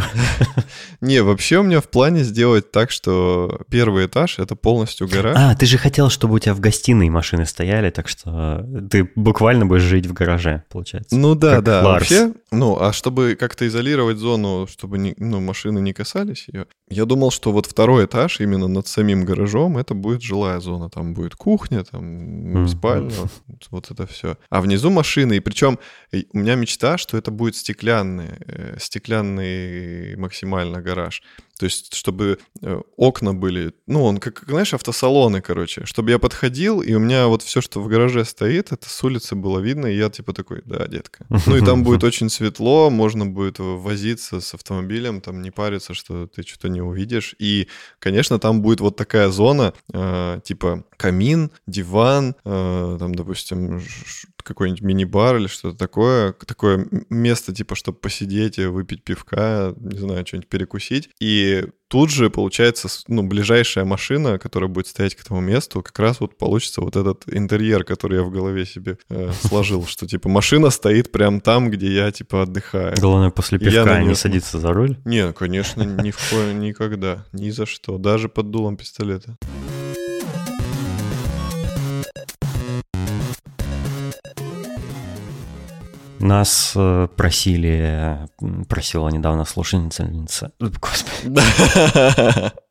Не, 1.02 1.24
вообще 1.24 1.58
у 1.58 1.64
меня 1.64 1.82
в 1.82 1.90
плане 1.90 2.24
сделать 2.24 2.72
так, 2.72 2.92
что 2.92 3.62
первый 3.70 4.06
этаж 4.06 4.38
это 4.38 4.56
полностью 4.56 5.08
гараж. 5.08 5.36
А, 5.36 5.56
ты 5.56 5.66
же 5.66 5.80
хотел, 5.80 6.12
чтобы 6.12 6.36
у 6.36 6.40
тебя 6.40 6.54
в 6.54 6.60
гостиной 6.60 7.10
машины 7.10 7.48
стояли, 7.48 7.90
так 7.90 8.08
что 8.08 8.64
ты 8.92 9.10
буквально 9.16 9.66
будешь 9.66 9.82
жить 9.82 10.06
в 10.06 10.14
гараже, 10.14 10.64
получается. 10.70 11.16
Ну 11.18 11.34
да, 11.34 11.56
как 11.56 11.64
да. 11.64 11.84
Ларс. 11.84 12.10
Вообще, 12.10 12.34
ну, 12.52 12.80
а 12.80 12.94
чтобы 12.94 13.36
как-то 13.40 13.68
изолировать 13.68 14.18
зону, 14.18 14.68
чтобы 14.72 15.00
не, 15.00 15.16
ну, 15.18 15.40
машины 15.40 15.80
не 15.80 15.94
касались 15.94 16.46
ее, 16.48 16.68
я 16.90 17.06
думал, 17.06 17.32
что 17.32 17.52
вот 17.52 17.66
второй 17.66 18.06
этаж 18.06 18.40
именно 18.40 18.68
над 18.68 18.88
самим 18.88 19.26
гаражом 19.26 19.78
это 19.78 19.94
будет 19.94 20.22
жилая 20.22 20.60
зона. 20.60 20.90
Там 20.90 21.14
будет 21.14 21.36
кухня, 21.36 21.84
там 21.84 22.66
mm-hmm. 22.66 22.68
спальня, 22.68 23.14
вот 23.72 23.92
это 23.92 24.08
все. 24.08 24.38
А 24.50 24.62
внизу 24.62 24.90
машины. 24.90 25.38
И 25.38 25.40
причем 25.40 25.80
у 26.12 26.38
меня 26.38 26.56
мечта, 26.56 26.98
что 26.98 27.18
это 27.18 27.30
будет 27.32 27.47
стеклянный, 27.56 28.30
э, 28.48 28.77
стеклянный 28.80 30.16
максимально 30.16 30.82
гараж. 30.82 31.22
То 31.58 31.66
есть, 31.66 31.94
чтобы 31.96 32.40
э, 32.62 32.82
окна 32.96 33.34
были, 33.34 33.74
ну, 33.88 34.04
он 34.04 34.18
как, 34.20 34.44
знаешь, 34.48 34.74
автосалоны, 34.74 35.42
короче, 35.42 35.86
чтобы 35.86 36.12
я 36.12 36.20
подходил, 36.20 36.82
и 36.82 36.94
у 36.94 37.00
меня 37.00 37.28
вот 37.28 37.42
все, 37.42 37.62
что 37.62 37.82
в 37.82 37.88
гараже 37.88 38.26
стоит, 38.26 38.72
это 38.72 38.90
с 38.90 39.04
улицы 39.04 39.36
было 39.36 39.60
видно, 39.60 39.88
и 39.88 39.98
я 39.98 40.10
типа 40.10 40.34
такой, 40.34 40.62
да, 40.66 40.88
детка. 40.88 41.26
Ну 41.46 41.58
и 41.58 41.66
там 41.66 41.84
будет 41.84 42.04
очень 42.04 42.30
светло, 42.30 42.90
можно 42.90 43.26
будет 43.26 43.60
возиться 43.60 44.42
с 44.42 44.54
автомобилем, 44.54 45.22
там 45.22 45.42
не 45.42 45.52
париться, 45.52 45.94
что 45.94 46.28
ты 46.28 46.44
что-то 46.44 46.70
не 46.70 46.82
увидишь. 46.82 47.36
И, 47.40 47.68
конечно, 48.00 48.40
там 48.40 48.62
будет 48.62 48.80
вот 48.80 48.96
такая 48.96 49.30
зона, 49.30 49.74
э, 49.94 50.40
типа 50.44 50.84
камин, 50.98 51.52
диван, 51.66 52.36
э, 52.44 52.98
там, 53.00 53.16
допустим, 53.16 53.82
какой-нибудь 54.48 54.82
мини-бар 54.82 55.38
или 55.38 55.48
что-то 55.48 55.78
такое, 55.78 56.34
такое 56.34 56.88
место, 57.10 57.54
типа, 57.54 57.76
чтобы 57.76 57.98
посидеть 57.98 58.58
и 58.58 58.66
выпить 58.66 59.04
пивка, 59.04 59.74
не 59.78 60.00
знаю, 60.00 60.26
что-нибудь 60.26 60.50
перекусить. 60.50 61.10
И 61.20 61.47
тут 61.88 62.12
же, 62.12 62.30
получается, 62.30 62.88
ну, 63.08 63.24
ближайшая 63.24 63.86
машина, 63.86 64.39
которая 64.39 64.70
будет 64.70 64.88
стоять 64.88 65.16
к 65.16 65.22
этому 65.22 65.42
месту, 65.42 65.82
как 65.82 65.98
раз 66.00 66.20
вот 66.20 66.38
получится 66.38 66.82
вот 66.82 66.96
этот 66.96 67.24
интерьер, 67.27 67.84
который 67.84 68.18
я 68.18 68.24
в 68.24 68.32
голове 68.32 68.66
себе 68.66 68.98
э, 69.10 69.32
сложил, 69.42 69.86
что, 69.86 70.08
типа, 70.08 70.30
машина 70.30 70.70
стоит 70.70 71.12
прям 71.12 71.42
там, 71.42 71.70
где 71.70 71.94
я, 71.94 72.12
типа, 72.12 72.44
отдыхаю. 72.44 72.96
Главное, 73.00 73.30
после 73.30 73.60
пивка 73.60 74.01
не 74.01 74.16
садиться 74.16 74.60
за 74.60 74.74
руль? 74.74 74.98
Не, 75.06 75.34
конечно, 75.34 75.84
ни 75.84 76.12
в 76.12 76.18
коем, 76.30 76.60
никогда, 76.60 77.25
ни 77.32 77.50
за 77.50 77.66
что, 77.66 77.98
даже 77.98 78.30
под 78.30 78.51
дулом 78.51 78.77
пистолета. 78.77 79.38
Нас 86.20 86.74
э, 86.76 87.08
просили, 87.16 88.20
просила 88.68 89.10
недавно 89.10 89.46
слушательница. 89.46 90.52
Господи. 90.60 91.42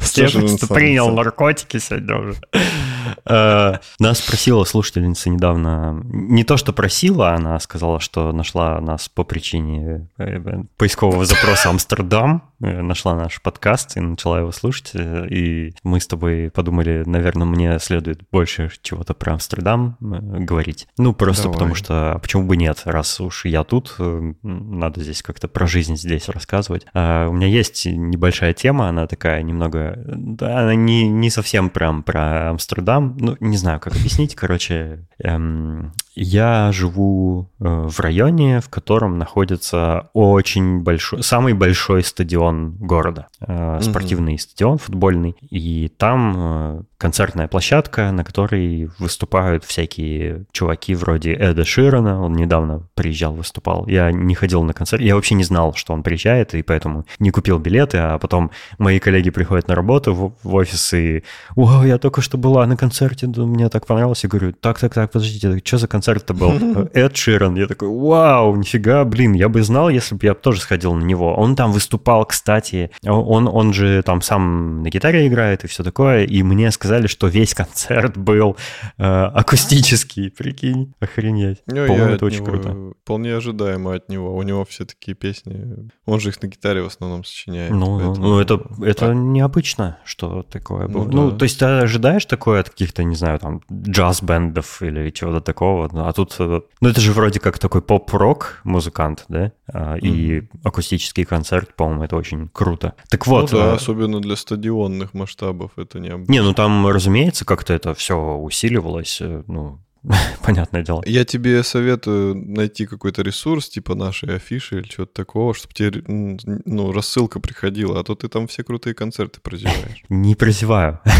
Слушательница 0.00 0.66
принял 0.66 1.10
наркотики 1.10 1.78
сегодня 1.78 2.16
уже. 2.16 2.34
Э, 3.24 3.78
нас 3.98 4.18
спросила 4.18 4.64
слушательница 4.64 5.30
недавно, 5.30 6.00
не 6.04 6.44
то 6.44 6.56
что 6.56 6.72
просила, 6.72 7.30
она 7.34 7.58
сказала, 7.60 8.00
что 8.00 8.32
нашла 8.32 8.80
нас 8.80 9.08
по 9.08 9.24
причине 9.24 10.08
э, 10.18 10.38
поискового 10.76 11.24
запроса 11.24 11.70
Амстердам, 11.70 12.50
э, 12.60 12.82
нашла 12.82 13.14
наш 13.14 13.40
подкаст 13.42 13.96
и 13.96 14.00
начала 14.00 14.40
его 14.40 14.52
слушать, 14.52 14.92
и 14.94 15.74
мы 15.82 16.00
с 16.00 16.06
тобой 16.06 16.50
подумали, 16.50 17.02
наверное, 17.06 17.46
мне 17.46 17.78
следует 17.78 18.20
больше 18.30 18.70
чего-то 18.82 19.14
про 19.14 19.34
Амстердам 19.34 19.96
говорить. 20.00 20.86
Ну, 20.98 21.12
просто 21.12 21.44
Давай. 21.44 21.54
потому 21.54 21.74
что, 21.74 22.12
а 22.12 22.18
почему 22.18 22.44
бы 22.44 22.56
нет, 22.56 22.82
раз 22.84 23.20
уж 23.20 23.44
я 23.44 23.64
тут, 23.64 23.96
надо 23.98 25.02
здесь 25.02 25.22
как-то 25.22 25.48
про 25.48 25.66
жизнь 25.66 25.96
здесь 25.96 26.28
рассказывать. 26.28 26.86
А 26.94 27.28
у 27.28 27.32
меня 27.32 27.46
есть 27.46 27.86
небольшая 27.86 28.52
тема, 28.52 28.88
она 28.88 29.06
такая 29.06 29.42
немного, 29.46 29.94
да, 30.06 30.60
она 30.60 30.74
не, 30.74 31.08
не 31.08 31.30
совсем 31.30 31.70
прям 31.70 32.02
про 32.02 32.50
Амстердам, 32.50 33.16
ну, 33.18 33.36
не 33.40 33.56
знаю, 33.56 33.80
как 33.80 33.94
объяснить, 33.94 34.34
короче, 34.34 35.06
эм, 35.22 35.92
я 36.16 36.72
живу 36.72 37.50
э, 37.60 37.64
в 37.64 38.00
районе, 38.00 38.60
в 38.60 38.70
котором 38.70 39.18
находится 39.18 40.08
очень 40.14 40.80
большой, 40.80 41.22
самый 41.22 41.52
большой 41.52 42.02
стадион 42.02 42.72
города, 42.80 43.28
э, 43.40 43.80
спортивный 43.82 44.34
mm-hmm. 44.34 44.38
стадион 44.38 44.78
футбольный, 44.78 45.36
и 45.50 45.88
там 45.88 46.34
э, 46.36 46.82
концертная 46.96 47.48
площадка, 47.48 48.10
на 48.12 48.24
которой 48.24 48.90
выступают 48.98 49.64
всякие 49.64 50.46
чуваки 50.52 50.94
вроде 50.94 51.34
Эда 51.34 51.64
Широна, 51.64 52.22
он 52.22 52.32
недавно 52.32 52.88
приезжал, 52.94 53.34
выступал. 53.34 53.86
Я 53.86 54.10
не 54.10 54.34
ходил 54.34 54.62
на 54.62 54.72
концерт, 54.72 55.02
я 55.02 55.14
вообще 55.14 55.34
не 55.34 55.44
знал, 55.44 55.74
что 55.74 55.92
он 55.92 56.02
приезжает, 56.02 56.54
и 56.54 56.62
поэтому 56.62 57.04
не 57.18 57.30
купил 57.30 57.58
билеты, 57.58 57.98
а 57.98 58.18
потом 58.18 58.50
мои 58.78 58.98
коллеги 58.98 59.28
приходят 59.36 59.68
на 59.68 59.74
работу 59.74 60.14
в, 60.14 60.32
в 60.42 60.54
офис 60.54 60.92
и 60.94 61.22
«Вау, 61.54 61.84
я 61.84 61.98
только 61.98 62.20
что 62.20 62.38
была 62.38 62.66
на 62.66 62.76
концерте, 62.76 63.26
мне 63.26 63.68
так 63.68 63.86
понравилось». 63.86 64.24
Я 64.24 64.28
говорю 64.28 64.52
«Так-так-так, 64.52 65.12
подождите, 65.12 65.60
что 65.64 65.78
за 65.78 65.86
концерт?» 65.86 66.06
концерт-то 66.06 66.34
был? 66.34 66.88
Эд 66.94 67.16
Ширан. 67.16 67.56
Я 67.56 67.66
такой, 67.66 67.88
вау, 67.88 68.56
нифига, 68.56 69.04
блин, 69.04 69.32
я 69.32 69.48
бы 69.48 69.62
знал, 69.62 69.88
если 69.88 70.14
бы 70.14 70.26
я 70.26 70.34
тоже 70.34 70.60
сходил 70.60 70.94
на 70.94 71.04
него. 71.04 71.34
Он 71.34 71.56
там 71.56 71.72
выступал, 71.72 72.24
кстати, 72.24 72.90
он, 73.04 73.48
он 73.48 73.72
же 73.72 74.02
там 74.02 74.22
сам 74.22 74.82
на 74.82 74.88
гитаре 74.88 75.26
играет 75.26 75.64
и 75.64 75.66
все 75.66 75.82
такое, 75.82 76.24
и 76.24 76.42
мне 76.42 76.70
сказали, 76.70 77.06
что 77.06 77.26
весь 77.28 77.54
концерт 77.54 78.16
был 78.16 78.56
э, 78.98 79.02
акустический, 79.04 80.30
прикинь, 80.30 80.94
охренеть. 81.00 81.62
Ну, 81.66 81.86
По-моему, 81.86 82.14
это 82.14 82.24
очень 82.26 82.44
круто. 82.44 82.92
Вполне 83.02 83.34
ожидаемо 83.34 83.94
от 83.94 84.08
него. 84.08 84.36
У 84.36 84.42
него 84.42 84.64
все 84.64 84.84
такие 84.84 85.14
песни, 85.14 85.90
он 86.04 86.20
же 86.20 86.28
их 86.28 86.42
на 86.42 86.46
гитаре 86.46 86.82
в 86.82 86.86
основном 86.86 87.24
сочиняет. 87.24 87.72
Ну, 87.72 87.98
поэтому... 87.98 88.26
ну 88.26 88.38
это, 88.38 88.60
это 88.82 89.12
необычно, 89.32 89.98
что 90.04 90.42
такое 90.42 90.88
было. 90.88 91.04
Ну, 91.04 91.10
ну 91.12 91.30
да. 91.30 91.38
то 91.38 91.42
есть 91.44 91.58
ты 91.58 91.64
ожидаешь 91.64 92.24
такое 92.24 92.60
от 92.60 92.70
каких-то, 92.70 93.04
не 93.04 93.16
знаю, 93.16 93.38
там, 93.38 93.62
джаз-бендов 93.70 94.82
или 94.82 95.10
чего-то 95.10 95.40
такого, 95.40 95.88
а 95.92 96.12
тут, 96.12 96.36
э, 96.38 96.60
ну 96.80 96.88
это 96.88 97.00
же 97.00 97.12
вроде 97.12 97.40
как 97.40 97.58
такой 97.58 97.82
поп-рок 97.82 98.60
музыкант, 98.64 99.24
да, 99.28 99.52
mm-hmm. 99.72 99.98
и 100.00 100.48
акустический 100.64 101.24
концерт, 101.24 101.74
по-моему, 101.74 102.04
это 102.04 102.16
очень 102.16 102.48
круто. 102.48 102.94
Так 103.08 103.26
вот. 103.26 103.52
Ну 103.52 103.58
да, 103.58 103.66
э... 103.66 103.74
особенно 103.74 104.20
для 104.20 104.36
стадионных 104.36 105.14
масштабов 105.14 105.72
это 105.76 105.98
необычно. 106.00 106.32
Не, 106.32 106.42
ну 106.42 106.54
там, 106.54 106.86
разумеется, 106.86 107.44
как-то 107.44 107.72
это 107.72 107.94
все 107.94 108.16
усиливалось, 108.36 109.18
э, 109.20 109.42
ну, 109.46 109.80
понятное 110.42 110.82
дело. 110.82 111.02
Я 111.06 111.24
тебе 111.24 111.62
советую 111.62 112.34
найти 112.34 112.86
какой-то 112.86 113.22
ресурс, 113.22 113.68
типа 113.68 113.94
нашей 113.94 114.36
афиши 114.36 114.78
или 114.78 114.88
чего-то 114.88 115.12
такого, 115.12 115.54
чтобы 115.54 115.74
тебе 115.74 116.02
ну, 116.06 116.92
рассылка 116.92 117.40
приходила, 117.40 118.00
а 118.00 118.04
то 118.04 118.14
ты 118.14 118.28
там 118.28 118.46
все 118.46 118.62
крутые 118.62 118.94
концерты 118.94 119.40
прозеваешь. 119.40 120.04
Не 120.08 120.34
прозеваю. 120.34 121.00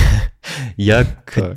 Я, 0.77 1.05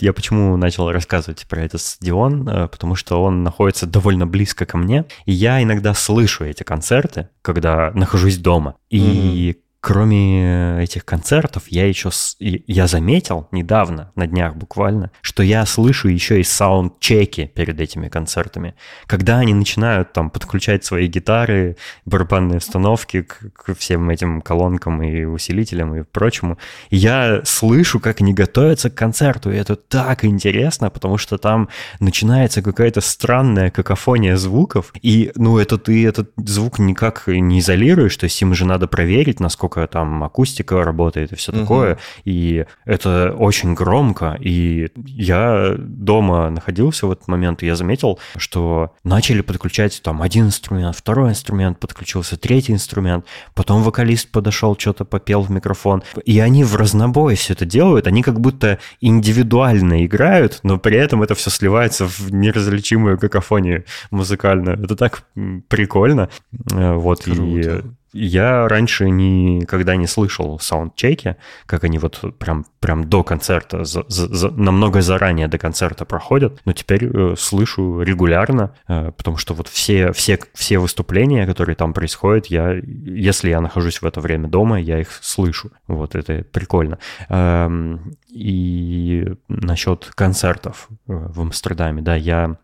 я 0.01 0.13
почему 0.13 0.57
начал 0.57 0.91
рассказывать 0.91 1.45
про 1.47 1.61
этот 1.61 1.79
стадион, 1.79 2.49
э, 2.49 2.67
потому 2.67 2.95
что 2.95 3.21
он 3.21 3.43
находится 3.43 3.85
довольно 3.85 4.25
близко 4.25 4.65
ко 4.65 4.77
мне, 4.77 5.05
и 5.25 5.31
я 5.31 5.61
иногда 5.61 5.93
слышу 5.93 6.43
эти 6.43 6.63
концерты, 6.63 7.29
когда 7.43 7.91
нахожусь 7.93 8.37
дома. 8.37 8.77
И 8.89 9.57
Кроме 9.89 10.83
этих 10.83 11.03
концертов, 11.03 11.63
я 11.69 11.87
еще 11.87 12.11
я 12.39 12.85
заметил 12.85 13.47
недавно, 13.51 14.11
на 14.13 14.27
днях 14.27 14.55
буквально, 14.55 15.09
что 15.21 15.41
я 15.41 15.65
слышу 15.65 16.09
еще 16.09 16.39
и 16.39 16.43
саундчеки 16.43 17.47
перед 17.47 17.79
этими 17.79 18.07
концертами. 18.07 18.75
Когда 19.07 19.39
они 19.39 19.55
начинают 19.55 20.13
там 20.13 20.29
подключать 20.29 20.85
свои 20.85 21.07
гитары, 21.07 21.75
барабанные 22.05 22.59
установки 22.59 23.23
к, 23.23 23.51
к 23.51 23.73
всем 23.73 24.11
этим 24.11 24.41
колонкам 24.41 25.01
и 25.01 25.23
усилителям 25.23 25.95
и 25.95 26.03
прочему, 26.03 26.59
я 26.91 27.41
слышу, 27.43 27.99
как 27.99 28.21
они 28.21 28.35
готовятся 28.35 28.91
к 28.91 28.95
концерту, 28.95 29.49
и 29.49 29.55
это 29.55 29.75
так 29.75 30.23
интересно, 30.23 30.91
потому 30.91 31.17
что 31.17 31.39
там 31.39 31.67
начинается 31.99 32.61
какая-то 32.61 33.01
странная 33.01 33.71
какофония 33.71 34.37
звуков, 34.37 34.93
и 35.01 35.31
ну 35.33 35.57
это 35.57 35.79
ты 35.79 36.05
этот 36.05 36.29
звук 36.37 36.77
никак 36.77 37.23
не 37.25 37.57
изолируешь, 37.57 38.15
то 38.17 38.25
есть 38.25 38.39
им 38.43 38.53
же 38.53 38.67
надо 38.67 38.85
проверить, 38.85 39.39
насколько 39.39 39.78
там 39.87 40.23
акустика 40.23 40.83
работает 40.83 41.31
и 41.31 41.35
все 41.35 41.51
угу. 41.51 41.61
такое. 41.61 41.97
И 42.25 42.65
это 42.85 43.33
очень 43.37 43.73
громко. 43.73 44.37
И 44.39 44.89
я 44.95 45.75
дома 45.77 46.49
находился 46.49 47.07
в 47.07 47.11
этот 47.11 47.27
момент, 47.27 47.63
и 47.63 47.65
я 47.65 47.75
заметил, 47.75 48.19
что 48.37 48.93
начали 49.03 49.41
подключать 49.41 50.01
там 50.03 50.21
один 50.21 50.47
инструмент, 50.47 50.95
второй 50.95 51.31
инструмент 51.31 51.79
подключился, 51.79 52.37
третий 52.37 52.73
инструмент, 52.73 53.25
потом 53.53 53.83
вокалист 53.83 54.31
подошел, 54.31 54.77
что-то 54.77 55.05
попел 55.05 55.41
в 55.41 55.51
микрофон. 55.51 56.03
И 56.25 56.39
они 56.39 56.63
в 56.63 56.75
разнобой 56.75 57.35
все 57.35 57.53
это 57.53 57.65
делают, 57.65 58.07
они 58.07 58.23
как 58.23 58.39
будто 58.39 58.79
индивидуально 59.01 60.05
играют, 60.05 60.59
но 60.63 60.77
при 60.77 60.97
этом 60.97 61.23
это 61.23 61.35
все 61.35 61.49
сливается 61.49 62.05
в 62.05 62.33
неразличимую 62.33 63.17
какофонию 63.17 63.85
музыкальную. 64.11 64.81
Это 64.83 64.95
так 64.95 65.23
прикольно. 65.67 66.29
Э, 66.71 66.93
вот, 66.93 67.23
Круто. 67.23 67.41
и 67.41 67.81
я 68.13 68.67
раньше 68.67 69.09
никогда 69.09 69.95
не 69.95 70.07
слышал 70.07 70.59
саундчеки, 70.59 71.35
как 71.65 71.83
они 71.83 71.99
вот 71.99 72.37
прям, 72.37 72.65
прям 72.79 73.09
до 73.09 73.23
концерта, 73.23 73.83
за, 73.83 74.03
за, 74.07 74.49
намного 74.51 75.01
заранее 75.01 75.47
до 75.47 75.57
концерта 75.57 76.05
проходят, 76.05 76.59
но 76.65 76.73
теперь 76.73 77.05
э, 77.05 77.35
слышу 77.37 78.01
регулярно, 78.01 78.75
э, 78.87 79.11
потому 79.15 79.37
что 79.37 79.53
вот 79.53 79.67
все, 79.67 80.11
все, 80.11 80.39
все 80.53 80.79
выступления, 80.79 81.45
которые 81.45 81.75
там 81.75 81.93
происходят, 81.93 82.47
я, 82.47 82.73
если 82.73 83.49
я 83.49 83.61
нахожусь 83.61 84.01
в 84.01 84.05
это 84.05 84.21
время 84.21 84.47
дома, 84.47 84.79
я 84.79 84.99
их 84.99 85.11
слышу. 85.21 85.71
Вот 85.87 86.15
это 86.15 86.43
прикольно. 86.43 86.99
Эм, 87.29 88.15
и 88.29 89.33
насчет 89.47 90.11
концертов 90.15 90.87
э, 90.89 90.95
в 91.07 91.41
Амстердаме, 91.41 92.01
да, 92.01 92.15
я 92.15 92.57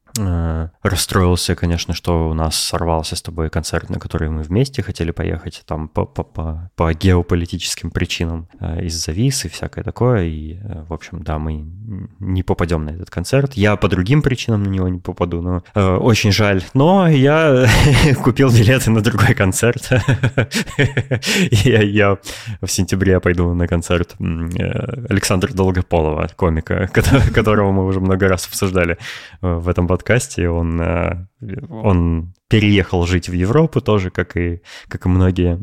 расстроился, 0.82 1.56
конечно, 1.56 1.94
что 1.94 2.30
у 2.30 2.34
нас 2.34 2.56
сорвался 2.56 3.16
с 3.16 3.22
тобой 3.22 3.50
концерт, 3.50 3.90
на 3.90 4.00
который 4.00 4.30
мы 4.30 4.44
вместе 4.44 4.82
хотели 4.82 5.12
поехать, 5.12 5.64
там 5.66 5.88
по, 5.88 6.06
по, 6.06 6.24
по, 6.24 6.72
по 6.76 6.94
геополитическим 6.94 7.92
причинам 7.92 8.48
э, 8.60 8.86
из-за 8.86 9.12
виз 9.12 9.46
и 9.46 9.50
всякое 9.50 9.84
такое. 9.84 10.24
И, 10.24 10.54
э, 10.54 10.86
в 10.88 10.94
общем, 10.94 11.22
да, 11.22 11.38
мы 11.38 11.66
не 12.20 12.44
попадем 12.44 12.86
на 12.86 12.92
этот 12.92 13.10
концерт. 13.10 13.54
Я 13.54 13.76
по 13.76 13.90
другим 13.90 14.22
причинам 14.22 14.64
на 14.64 14.70
него 14.70 14.88
не 14.88 15.00
попаду, 15.00 15.42
но 15.42 15.64
э, 15.74 15.96
очень 15.96 16.32
жаль. 16.32 16.64
Но 16.74 17.08
я 17.08 17.68
купил 18.24 18.50
билеты 18.50 18.92
на 18.92 19.02
другой 19.02 19.34
концерт. 19.34 19.90
я, 21.50 21.82
я 21.82 22.18
в 22.62 22.68
сентябре 22.68 23.20
пойду 23.20 23.54
на 23.54 23.68
концерт 23.68 24.16
Александра 25.10 25.52
Долгополова, 25.54 26.30
комика, 26.36 26.88
которого 27.34 27.72
мы 27.72 27.86
уже 27.86 28.00
много 28.00 28.28
раз 28.28 28.48
обсуждали 28.48 28.98
в 29.42 29.68
этом 29.68 29.88
подкасте 29.88 30.05
подкасте, 30.06 30.48
он, 30.50 30.80
э, 30.80 31.28
он 31.70 32.34
переехал 32.48 33.06
жить 33.06 33.28
в 33.28 33.34
Европу 33.34 33.82
тоже, 33.82 34.12
как 34.12 34.38
и, 34.38 34.62
как 34.88 35.06
и 35.06 35.10
многие 35.10 35.60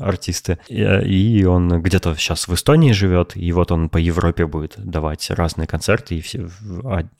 артисты. 0.00 0.58
И, 0.68 1.44
он 1.44 1.80
где-то 1.82 2.14
сейчас 2.16 2.48
в 2.48 2.54
Эстонии 2.54 2.92
живет, 2.92 3.32
и 3.36 3.50
вот 3.52 3.72
он 3.72 3.88
по 3.88 3.96
Европе 3.96 4.46
будет 4.46 4.74
давать 4.76 5.30
разные 5.30 5.66
концерты. 5.66 6.16
И 6.16 6.20
все, 6.20 6.48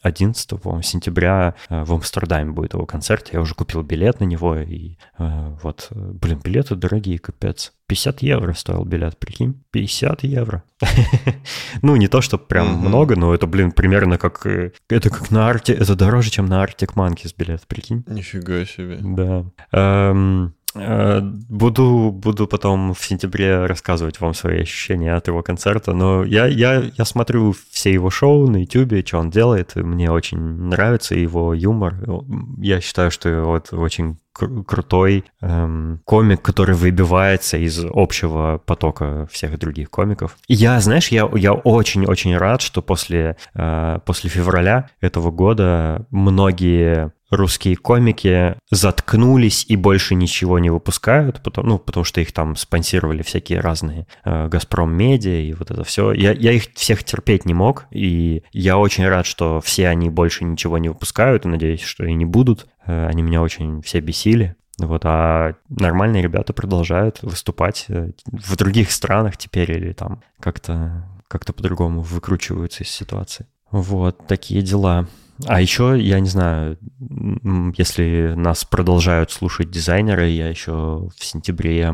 11 0.03 0.51
сентября 0.83 1.55
э, 1.69 1.85
в 1.85 1.93
Амстердаме 1.93 2.53
будет 2.53 2.75
его 2.75 2.87
концерт. 2.87 3.31
Я 3.33 3.41
уже 3.41 3.55
купил 3.55 3.83
билет 3.83 4.21
на 4.21 4.25
него, 4.25 4.57
и 4.57 4.97
э, 5.19 5.57
вот, 5.63 5.89
блин, 5.91 6.41
билеты 6.45 6.75
дорогие, 6.75 7.19
капец. 7.19 7.73
50 7.89 8.23
евро 8.23 8.53
стоил 8.53 8.85
билет, 8.85 9.17
прикинь? 9.17 9.63
50 9.71 10.25
евро. 10.25 10.65
ну, 11.83 11.95
не 11.97 12.09
то, 12.09 12.21
что 12.21 12.37
прям 12.37 12.79
много, 12.79 13.15
но 13.17 13.33
это, 13.33 13.47
блин, 13.47 13.71
примерно 13.71 14.19
как... 14.19 14.45
Э, 14.45 14.73
это 14.89 15.09
как 15.09 15.31
на 15.31 15.49
Арте... 15.49 15.73
Это 15.73 15.95
дороже, 15.95 16.31
чем 16.31 16.47
на 16.47 16.65
Arctic 16.65 16.95
Monkeys 16.95 17.35
билет, 17.37 17.66
прикинь? 17.67 18.05
Нифига 18.07 18.65
себе. 18.65 18.99
Да. 19.01 19.45
Эм, 19.73 20.55
э, 20.75 21.21
буду, 21.23 22.11
буду 22.13 22.47
потом 22.47 22.95
в 22.95 23.05
сентябре 23.05 23.67
рассказывать 23.67 24.21
вам 24.21 24.35
свои 24.35 24.61
ощущения 24.61 25.15
от 25.15 25.29
его 25.29 25.43
концерта, 25.43 25.93
но 25.93 26.25
я, 26.25 26.47
я, 26.47 26.91
я 26.97 27.05
смотрю 27.05 27.55
все 27.71 27.93
его 27.93 28.11
шоу 28.11 28.49
на 28.49 28.59
YouTube, 28.59 29.07
что 29.07 29.19
он 29.19 29.31
делает, 29.31 29.77
мне 29.77 30.11
очень 30.11 30.39
нравится 30.39 31.15
его 31.15 31.55
юмор. 31.55 31.97
Я 32.59 32.81
считаю, 32.81 33.11
что 33.11 33.43
вот 33.45 33.73
очень 33.73 34.19
крутой 34.37 35.25
эм, 35.41 36.01
комик, 36.05 36.43
который 36.43 36.75
выбивается 36.75 37.57
из 37.57 37.85
общего 37.93 38.61
потока 38.65 39.27
всех 39.31 39.59
других 39.59 39.91
комиков. 39.91 40.37
И 40.47 40.55
я, 40.55 40.79
знаешь, 40.81 41.09
я, 41.09 41.29
я 41.35 41.53
очень-очень 41.53 42.37
рад, 42.37 42.61
что 42.61 42.83
после, 42.83 43.37
э, 43.55 43.99
после 44.05 44.31
февраля 44.31 44.91
этого 45.01 45.31
года 45.31 46.07
многие 46.11 47.13
русские 47.31 47.77
комики 47.77 48.57
заткнулись 48.71 49.65
и 49.69 49.77
больше 49.77 50.15
ничего 50.15 50.59
не 50.59 50.71
выпускают, 50.71 51.43
потому, 51.43 51.69
ну, 51.69 51.79
потому 51.79 52.05
что 52.05 52.21
их 52.21 52.33
там 52.33 52.57
спонсировали 52.57 53.23
всякие 53.23 53.61
разные 53.61 54.07
э, 54.25 54.49
Газпром 54.49 54.93
Медиа 54.93 55.41
и 55.41 55.53
вот 55.53 55.71
это 55.71 55.85
все. 55.85 56.13
Я, 56.13 56.33
я 56.33 56.53
их 56.53 56.69
всех 56.75 57.05
терпеть 57.05 57.45
не 57.45 57.55
мог, 57.55 57.87
и 57.91 58.43
я 58.53 58.79
очень 58.79 59.07
рад, 59.07 59.27
что 59.27 59.61
все 59.61 59.89
они 59.89 60.11
больше 60.11 60.45
ничего 60.45 60.79
не 60.79 60.89
выпускают, 60.89 61.45
и 61.45 61.49
надеюсь, 61.49 61.83
что 61.83 62.05
и 62.05 62.15
не 62.15 62.25
будут. 62.25 62.67
Э, 62.87 63.07
они 63.09 63.23
меня 63.23 63.43
очень 63.43 63.83
все 63.83 64.01
бесили. 64.01 64.57
Вот, 64.79 65.03
а 65.05 65.55
нормальные 65.71 66.23
ребята 66.23 66.53
продолжают 66.53 67.23
выступать 67.23 67.87
э, 67.89 68.11
в 68.27 68.57
других 68.57 68.91
странах 68.93 69.37
теперь 69.37 69.71
или 69.73 69.93
там 69.93 70.23
как-то 70.39 71.09
как-то 71.29 71.53
по-другому 71.53 72.03
выкручиваются 72.03 72.85
из 72.85 72.91
ситуации. 72.91 73.47
Вот, 73.71 74.27
такие 74.27 74.63
дела. 74.63 75.09
А 75.45 75.61
еще, 75.61 75.97
я 76.01 76.19
не 76.21 76.29
знаю, 76.29 76.79
если 77.77 78.35
нас 78.37 78.65
продолжают 78.65 79.31
слушать 79.31 79.71
дизайнеры, 79.71 80.29
я 80.29 80.49
еще 80.49 81.09
в 81.15 81.25
сентябре 81.25 81.93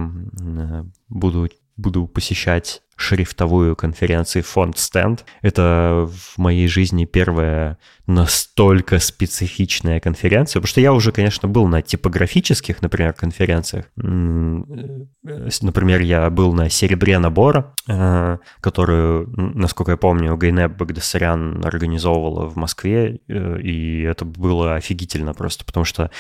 буду, 1.09 1.49
буду 1.77 2.07
посещать 2.07 2.83
шрифтовую 2.97 3.77
конференцию 3.77 4.45
Font 4.45 4.75
Stand. 4.75 5.21
Это 5.43 6.09
в 6.11 6.39
моей 6.39 6.69
жизни 6.69 7.05
первая 7.05 7.79
настолько 8.07 8.99
специфичная 8.99 10.01
конференция, 10.01 10.61
потому 10.61 10.69
что 10.69 10.81
я 10.81 10.93
уже, 10.93 11.13
конечно, 11.13 11.49
был 11.49 11.69
на 11.69 11.83
типографических, 11.83 12.83
например, 12.83 13.13
конференциях. 13.13 13.87
Э, 13.97 15.49
например, 15.61 16.01
я 16.01 16.29
был 16.31 16.53
на 16.53 16.69
серебре 16.69 17.19
набора, 17.19 17.75
э, 17.89 18.39
которую, 18.61 19.33
насколько 19.37 19.93
я 19.93 19.97
помню, 19.97 20.37
Гайнеп 20.37 20.73
Багдасарян 20.73 21.65
организовывала 21.65 22.49
в 22.49 22.57
Москве, 22.57 23.21
э, 23.29 23.61
и 23.61 24.03
это 24.03 24.25
было 24.25 24.75
офигительно 24.75 25.33
просто, 25.33 25.65
потому 25.65 25.85
что 25.85 26.11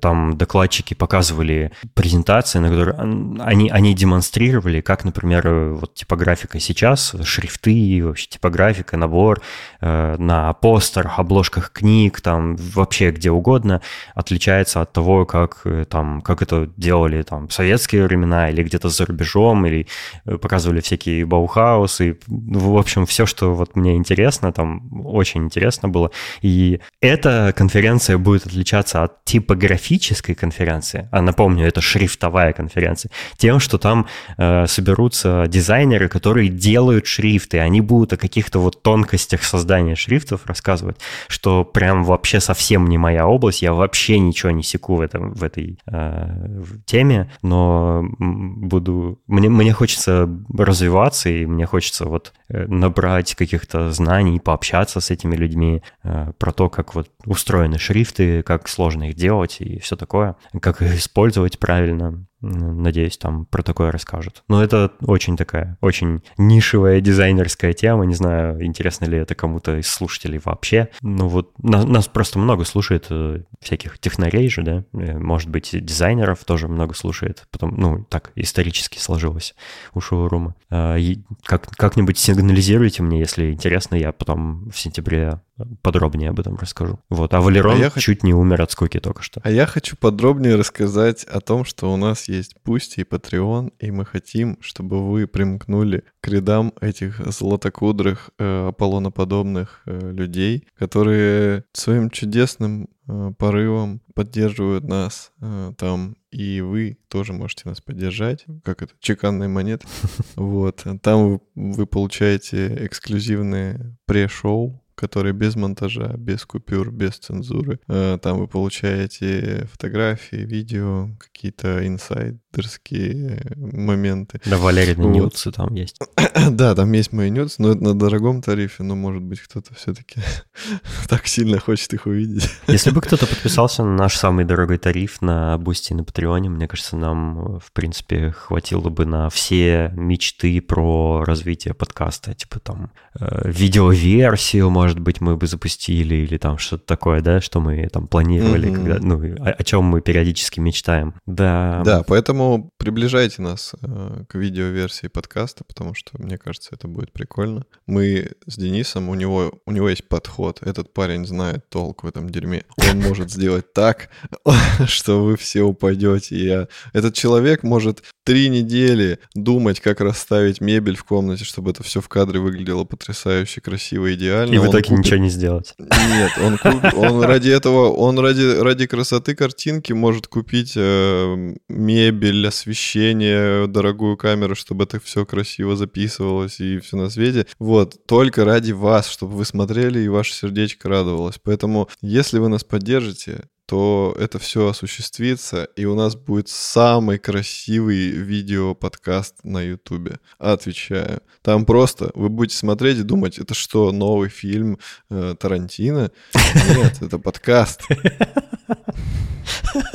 там 0.00 0.36
докладчики 0.36 0.94
показывали 0.94 1.72
презентации, 1.94 2.58
на 2.58 2.70
которые 2.70 2.96
они, 2.96 3.70
они 3.70 3.94
демонстрировали, 3.94 4.80
как, 4.80 5.04
например, 5.04 5.48
вот 5.74 5.94
типографика 6.10 6.58
сейчас, 6.58 7.14
шрифты, 7.24 8.00
вообще 8.04 8.26
типографика, 8.26 8.96
набор 8.96 9.40
на 9.80 10.52
постерах, 10.54 11.18
обложках 11.18 11.70
книг, 11.70 12.20
там 12.20 12.56
вообще 12.56 13.10
где 13.10 13.30
угодно, 13.30 13.80
отличается 14.14 14.80
от 14.80 14.92
того, 14.92 15.24
как, 15.26 15.60
э, 15.64 15.84
там, 15.88 16.20
как 16.20 16.42
это 16.42 16.68
делали 16.76 17.22
там, 17.22 17.48
в 17.48 17.52
советские 17.52 18.04
времена 18.04 18.50
или 18.50 18.62
где-то 18.62 18.88
за 18.88 19.06
рубежом, 19.06 19.66
или 19.66 19.86
э, 20.24 20.36
показывали 20.36 20.80
всякие 20.80 21.24
Баухаусы. 21.24 22.18
В 22.26 22.76
общем, 22.76 23.06
все, 23.06 23.26
что 23.26 23.54
вот 23.54 23.76
мне 23.76 23.96
интересно, 23.96 24.52
там 24.52 25.06
очень 25.06 25.44
интересно 25.44 25.88
было. 25.88 26.10
И 26.42 26.80
эта 27.00 27.52
конференция 27.56 28.18
будет 28.18 28.46
отличаться 28.46 29.02
от 29.02 29.24
типографической 29.24 30.34
конференции, 30.34 31.08
а 31.12 31.22
напомню, 31.22 31.66
это 31.66 31.80
шрифтовая 31.80 32.52
конференция, 32.52 33.10
тем, 33.36 33.60
что 33.60 33.78
там 33.78 34.06
э, 34.38 34.66
соберутся 34.66 35.44
дизайнеры, 35.48 35.99
которые 36.08 36.48
делают 36.48 37.06
шрифты, 37.06 37.58
они 37.58 37.80
будут 37.80 38.12
о 38.12 38.16
каких-то 38.16 38.58
вот 38.58 38.82
тонкостях 38.82 39.42
создания 39.42 39.94
шрифтов 39.94 40.46
рассказывать 40.46 40.98
что 41.40 41.64
прям 41.64 42.04
вообще 42.04 42.40
совсем 42.40 42.86
не 42.88 42.98
моя 42.98 43.26
область, 43.26 43.62
я 43.62 43.72
вообще 43.72 44.18
ничего 44.18 44.50
не 44.50 44.62
секу 44.62 44.96
в, 44.96 45.00
этом, 45.00 45.32
в 45.32 45.42
этой 45.42 45.78
э, 45.86 46.62
теме, 46.84 47.30
но 47.42 48.04
буду... 48.18 49.20
Мне, 49.26 49.48
мне 49.48 49.72
хочется 49.72 50.28
развиваться, 50.52 51.28
и 51.28 51.46
мне 51.46 51.66
хочется 51.66 52.06
вот 52.06 52.32
э, 52.48 52.66
набрать 52.66 53.34
каких-то 53.34 53.90
знаний, 53.92 54.40
пообщаться 54.40 55.00
с 55.00 55.10
этими 55.10 55.36
людьми 55.36 55.82
э, 56.02 56.32
про 56.38 56.52
то, 56.52 56.68
как 56.68 56.94
вот 56.94 57.08
устроены 57.24 57.78
шрифты, 57.78 58.42
как 58.42 58.68
сложно 58.68 59.08
их 59.08 59.14
делать 59.14 59.56
и 59.60 59.78
все 59.78 59.96
такое, 59.96 60.36
как 60.60 60.82
их 60.82 60.96
использовать 60.96 61.58
правильно. 61.58 62.26
Надеюсь, 62.40 63.18
там 63.18 63.44
про 63.46 63.62
такое 63.62 63.92
расскажут. 63.92 64.42
Но 64.48 64.62
это 64.62 64.92
очень 65.02 65.36
такая, 65.36 65.76
очень 65.80 66.22
нишевая 66.38 67.00
дизайнерская 67.00 67.72
тема. 67.72 68.06
Не 68.06 68.14
знаю, 68.14 68.64
интересно 68.64 69.04
ли 69.04 69.18
это 69.18 69.34
кому-то 69.34 69.76
из 69.76 69.88
слушателей 69.88 70.40
вообще. 70.42 70.88
Ну 71.02 71.28
вот 71.28 71.52
нас, 71.58 71.84
нас 71.84 72.08
просто 72.08 72.38
много 72.38 72.64
слушает 72.64 73.06
э, 73.10 73.42
всяких 73.60 73.98
технарей 73.98 74.48
же, 74.48 74.62
да. 74.62 74.84
Э, 74.94 75.18
может 75.18 75.50
быть, 75.50 75.70
дизайнеров 75.72 76.44
тоже 76.44 76.68
много 76.68 76.94
слушает. 76.94 77.46
Потом, 77.50 77.74
ну, 77.76 78.04
так 78.08 78.32
исторически 78.34 78.98
сложилось 78.98 79.54
у 79.94 80.00
шоурума. 80.00 80.54
А, 80.70 80.96
как, 81.44 81.68
как-нибудь 81.76 82.18
сигнализируйте 82.18 83.02
мне, 83.02 83.18
если 83.18 83.52
интересно, 83.52 83.96
я 83.96 84.12
потом 84.12 84.70
в 84.70 84.78
сентябре 84.78 85.40
подробнее 85.82 86.30
об 86.30 86.40
этом 86.40 86.56
расскажу. 86.56 87.00
Вот, 87.08 87.34
а 87.34 87.40
Валерон 87.40 87.76
а 87.76 87.78
я 87.78 87.90
чуть 87.90 88.22
не 88.22 88.34
умер 88.34 88.62
от 88.62 88.70
скуки 88.72 89.00
только 89.00 89.22
что. 89.22 89.40
А 89.44 89.50
я 89.50 89.66
хочу 89.66 89.96
подробнее 89.96 90.56
рассказать 90.56 91.24
о 91.24 91.40
том, 91.40 91.64
что 91.64 91.92
у 91.92 91.96
нас 91.96 92.28
есть 92.28 92.60
Пусти 92.62 93.02
и 93.02 93.04
Patreon, 93.04 93.72
и 93.78 93.90
мы 93.90 94.04
хотим, 94.04 94.58
чтобы 94.60 95.08
вы 95.10 95.26
примкнули 95.26 96.04
к 96.20 96.28
рядам 96.28 96.72
этих 96.80 97.20
золотокудрых, 97.32 98.30
э, 98.38 98.68
Аполлоноподобных 98.68 99.82
э, 99.86 100.12
людей, 100.12 100.66
которые 100.78 101.64
своим 101.72 102.10
чудесным 102.10 102.88
э, 103.06 103.32
порывом 103.38 104.00
поддерживают 104.14 104.84
нас 104.84 105.32
э, 105.40 105.72
там, 105.76 106.16
и 106.30 106.60
вы 106.60 106.98
тоже 107.08 107.32
можете 107.32 107.68
нас 107.68 107.80
поддержать, 107.80 108.44
как 108.64 108.82
это, 108.82 108.94
чеканные 109.00 109.48
монеты. 109.48 109.86
Вот, 110.36 110.86
там 111.02 111.40
вы 111.54 111.86
получаете 111.86 112.86
эксклюзивные 112.86 113.96
пре-шоу, 114.06 114.82
который 115.00 115.32
без 115.32 115.56
монтажа, 115.56 116.14
без 116.18 116.44
купюр, 116.44 116.90
без 116.90 117.16
цензуры. 117.16 117.80
Э, 117.88 118.18
там 118.22 118.38
вы 118.38 118.46
получаете 118.46 119.66
фотографии, 119.72 120.36
видео, 120.36 121.08
какие-то 121.18 121.86
инсайдерские 121.86 123.40
моменты. 123.56 124.40
Да, 124.44 124.58
Валерий, 124.58 124.94
вот. 124.94 125.06
нюцы 125.06 125.50
там 125.52 125.74
есть. 125.74 125.96
да, 126.50 126.74
там 126.74 126.92
есть 126.92 127.12
мои 127.12 127.30
нюцы, 127.30 127.56
но 127.58 127.72
это 127.72 127.82
на 127.82 127.98
дорогом 127.98 128.42
тарифе, 128.42 128.82
но, 128.82 128.94
может 128.94 129.22
быть, 129.22 129.40
кто-то 129.40 129.74
все-таки 129.74 130.20
так 131.08 131.26
сильно 131.26 131.58
хочет 131.58 131.94
их 131.94 132.04
увидеть. 132.04 132.50
Если 132.68 132.90
бы 132.90 133.00
кто-то 133.00 133.26
подписался 133.30 133.82
на 133.82 133.96
наш 133.96 134.16
самый 134.16 134.44
дорогой 134.44 134.76
тариф 134.76 135.22
на 135.22 135.56
Бусти 135.56 135.92
и 135.92 135.96
на 135.96 136.04
Патреоне, 136.04 136.50
мне 136.50 136.68
кажется, 136.68 136.96
нам, 136.96 137.58
в 137.58 137.72
принципе, 137.72 138.32
хватило 138.32 138.90
бы 138.90 139.06
на 139.06 139.30
все 139.30 139.90
мечты 139.94 140.60
про 140.60 141.24
развитие 141.24 141.72
подкаста, 141.72 142.34
типа 142.34 142.60
там 142.60 142.92
э, 143.18 143.50
видеоверсию, 143.50 144.68
может 144.68 144.89
может 144.90 145.00
быть, 145.04 145.20
мы 145.20 145.36
бы 145.36 145.46
запустили, 145.46 146.16
или 146.16 146.36
там 146.36 146.58
что-то 146.58 146.84
такое, 146.84 147.20
да, 147.20 147.40
что 147.40 147.60
мы 147.60 147.88
там 147.88 148.08
планировали, 148.08 148.68
mm-hmm. 148.68 148.74
когда, 148.74 148.98
ну, 148.98 149.44
о, 149.44 149.50
о 149.50 149.62
чем 149.62 149.84
мы 149.84 150.00
периодически 150.00 150.58
мечтаем. 150.58 151.14
Да. 151.26 151.82
Да, 151.84 152.02
поэтому 152.02 152.72
приближайте 152.76 153.40
нас 153.40 153.72
э, 153.80 154.24
к 154.28 154.34
видеоверсии 154.34 155.06
подкаста, 155.06 155.62
потому 155.62 155.94
что, 155.94 156.10
мне 156.20 156.38
кажется, 156.38 156.70
это 156.72 156.88
будет 156.88 157.12
прикольно. 157.12 157.66
Мы 157.86 158.32
с 158.46 158.56
Денисом, 158.56 159.08
у 159.10 159.14
него, 159.14 159.60
у 159.64 159.70
него 159.70 159.88
есть 159.88 160.08
подход. 160.08 160.58
Этот 160.62 160.92
парень 160.92 161.24
знает 161.24 161.68
толк 161.68 162.02
в 162.02 162.08
этом 162.08 162.28
дерьме. 162.28 162.64
Он 162.90 162.98
может 162.98 163.30
сделать 163.30 163.72
так, 163.72 164.08
что 164.86 165.22
вы 165.22 165.36
все 165.36 165.62
упадете. 165.62 166.36
Я... 166.36 166.68
Этот 166.92 167.14
человек 167.14 167.62
может 167.62 168.02
три 168.24 168.48
недели 168.48 169.20
думать, 169.34 169.78
как 169.78 170.00
расставить 170.00 170.60
мебель 170.60 170.96
в 170.96 171.04
комнате, 171.04 171.44
чтобы 171.44 171.70
это 171.70 171.84
все 171.84 172.00
в 172.00 172.08
кадре 172.08 172.40
выглядело 172.40 172.84
потрясающе 172.84 173.60
красиво, 173.60 174.12
идеально. 174.14 174.54
И 174.54 174.58
в 174.58 174.68
итоге 174.68 174.79
купит... 174.88 175.04
ничего 175.04 175.16
не 175.18 175.28
сделать. 175.28 175.74
Нет, 175.78 176.32
он, 176.42 176.58
куп... 176.58 176.94
он 176.96 177.22
ради 177.22 177.50
этого, 177.50 177.90
он 177.90 178.18
ради, 178.18 178.60
ради 178.60 178.86
красоты 178.86 179.34
картинки 179.34 179.92
может 179.92 180.26
купить 180.26 180.74
э, 180.76 181.54
мебель, 181.68 182.46
освещение, 182.46 183.66
дорогую 183.66 184.16
камеру, 184.16 184.54
чтобы 184.54 184.84
это 184.84 185.00
все 185.00 185.24
красиво 185.24 185.76
записывалось 185.76 186.60
и 186.60 186.78
все 186.78 186.96
на 186.96 187.10
свете. 187.10 187.46
Вот, 187.58 188.06
только 188.06 188.44
ради 188.44 188.72
вас, 188.72 189.08
чтобы 189.08 189.36
вы 189.36 189.44
смотрели 189.44 190.00
и 190.00 190.08
ваше 190.08 190.34
сердечко 190.34 190.88
радовалось. 190.88 191.38
Поэтому, 191.42 191.88
если 192.00 192.38
вы 192.38 192.48
нас 192.48 192.64
поддержите, 192.64 193.44
то 193.70 194.16
это 194.18 194.40
все 194.40 194.66
осуществится, 194.66 195.62
и 195.76 195.84
у 195.84 195.94
нас 195.94 196.16
будет 196.16 196.48
самый 196.48 197.20
красивый 197.20 198.08
видео-подкаст 198.08 199.44
на 199.44 199.62
Ютубе. 199.62 200.18
Отвечаю. 200.40 201.22
Там 201.42 201.64
просто 201.64 202.10
вы 202.14 202.30
будете 202.30 202.56
смотреть 202.56 202.98
и 202.98 203.04
думать, 203.04 203.38
это 203.38 203.54
что, 203.54 203.92
новый 203.92 204.28
фильм 204.28 204.80
э, 205.08 205.36
Тарантино? 205.38 206.10
Нет, 206.34 207.00
это 207.00 207.20
подкаст. 207.20 207.82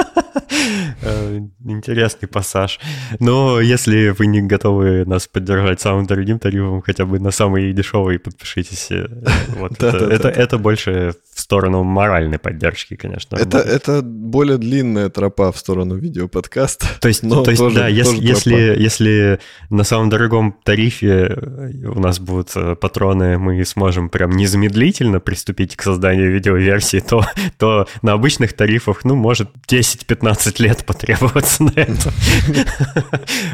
Э, 1.35 1.71
интересный 1.71 2.27
пассаж. 2.27 2.79
Но 3.19 3.59
если 3.59 4.09
вы 4.09 4.27
не 4.27 4.41
готовы 4.41 5.05
нас 5.05 5.27
поддержать 5.27 5.81
самым 5.81 6.05
дорогим 6.05 6.39
тарифом, 6.39 6.81
хотя 6.81 7.05
бы 7.05 7.19
на 7.19 7.31
самый 7.31 7.73
дешевый 7.73 8.19
подпишитесь. 8.19 8.87
Э, 8.91 9.07
вот 9.57 9.81
это, 9.81 10.29
это, 10.29 10.57
больше 10.57 11.13
в 11.33 11.39
сторону 11.39 11.83
моральной 11.83 12.39
поддержки, 12.39 12.95
конечно. 12.95 13.35
Это, 13.35 13.59
это 13.59 14.01
более 14.01 14.57
длинная 14.57 15.09
тропа 15.09 15.51
в 15.51 15.57
сторону 15.57 15.95
видеоподкаста. 15.95 16.87
То 17.01 17.07
есть, 17.07 17.21
то 17.29 17.45
есть 17.47 17.57
тоже, 17.61 17.75
да, 17.75 17.87
если, 17.87 18.21
если, 18.21 18.75
если 18.77 19.39
на 19.69 19.83
самом 19.83 20.09
дорогом 20.09 20.55
тарифе 20.63 21.27
э, 21.27 21.87
у 21.87 21.99
нас 21.99 22.19
будут 22.19 22.53
патроны, 22.79 23.37
мы 23.37 23.63
сможем 23.65 24.09
прям 24.09 24.31
незамедлительно 24.31 25.19
приступить 25.19 25.75
к 25.75 25.81
созданию 25.81 26.31
видеоверсии, 26.31 26.99
то, 27.07 27.25
то 27.57 27.87
на 28.01 28.13
обычных 28.13 28.53
тарифах, 28.53 29.03
ну, 29.03 29.15
может 29.15 29.49
10-15 29.67 30.61
лет 30.61 30.85
потребоваться 31.25 31.63
на 31.63 31.71
это. 31.75 32.13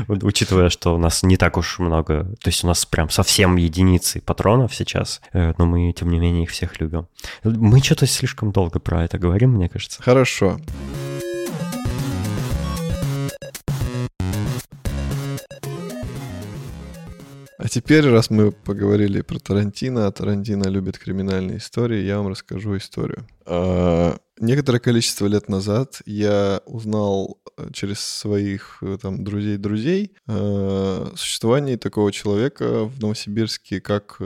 Учитывая, 0.26 0.70
что 0.70 0.96
у 0.96 0.98
нас 0.98 1.24
не 1.24 1.38
так 1.38 1.58
уж 1.58 1.80
много, 1.80 2.24
то 2.42 2.50
есть 2.50 2.64
у 2.64 2.68
нас 2.68 2.86
прям 2.86 3.10
совсем 3.10 3.56
единицы 3.56 4.22
патронов 4.22 4.76
сейчас, 4.76 5.22
э, 5.34 5.54
но 5.58 5.66
мы, 5.66 5.94
тем 5.94 6.10
не 6.10 6.20
менее, 6.20 6.44
их 6.44 6.50
всех 6.50 6.80
любим. 6.80 7.08
Мы 7.44 7.80
что-то 7.82 8.06
слишком 8.08 8.52
долго 8.52 8.80
про 8.80 9.04
это 9.04 9.18
говорим, 9.18 9.52
мне 9.52 9.70
кажется. 9.70 10.02
Хорошо. 10.02 10.60
А 17.58 17.68
теперь, 17.68 18.10
раз 18.10 18.32
мы 18.32 18.52
поговорили 18.52 19.22
про 19.22 19.38
Тарантино, 19.38 20.08
а 20.08 20.12
Тарантино 20.12 20.68
любит 20.68 20.98
криминальные 20.98 21.60
истории, 21.60 22.02
я 22.02 22.18
вам 22.18 22.30
расскажу 22.30 22.76
историю. 22.76 23.28
Некоторое 24.42 24.80
количество 24.80 25.28
лет 25.28 25.50
назад 25.50 26.02
я 26.08 26.62
узнал 26.66 27.38
э, 27.58 27.70
через 27.74 28.00
своих 28.00 28.80
э, 28.82 28.98
там 29.00 29.24
друзей-друзей 29.24 30.14
э, 30.28 31.12
существование 31.16 31.78
такого 31.78 32.12
человека 32.12 32.86
в 32.86 33.00
Новосибирске, 33.00 33.80
как, 33.82 34.18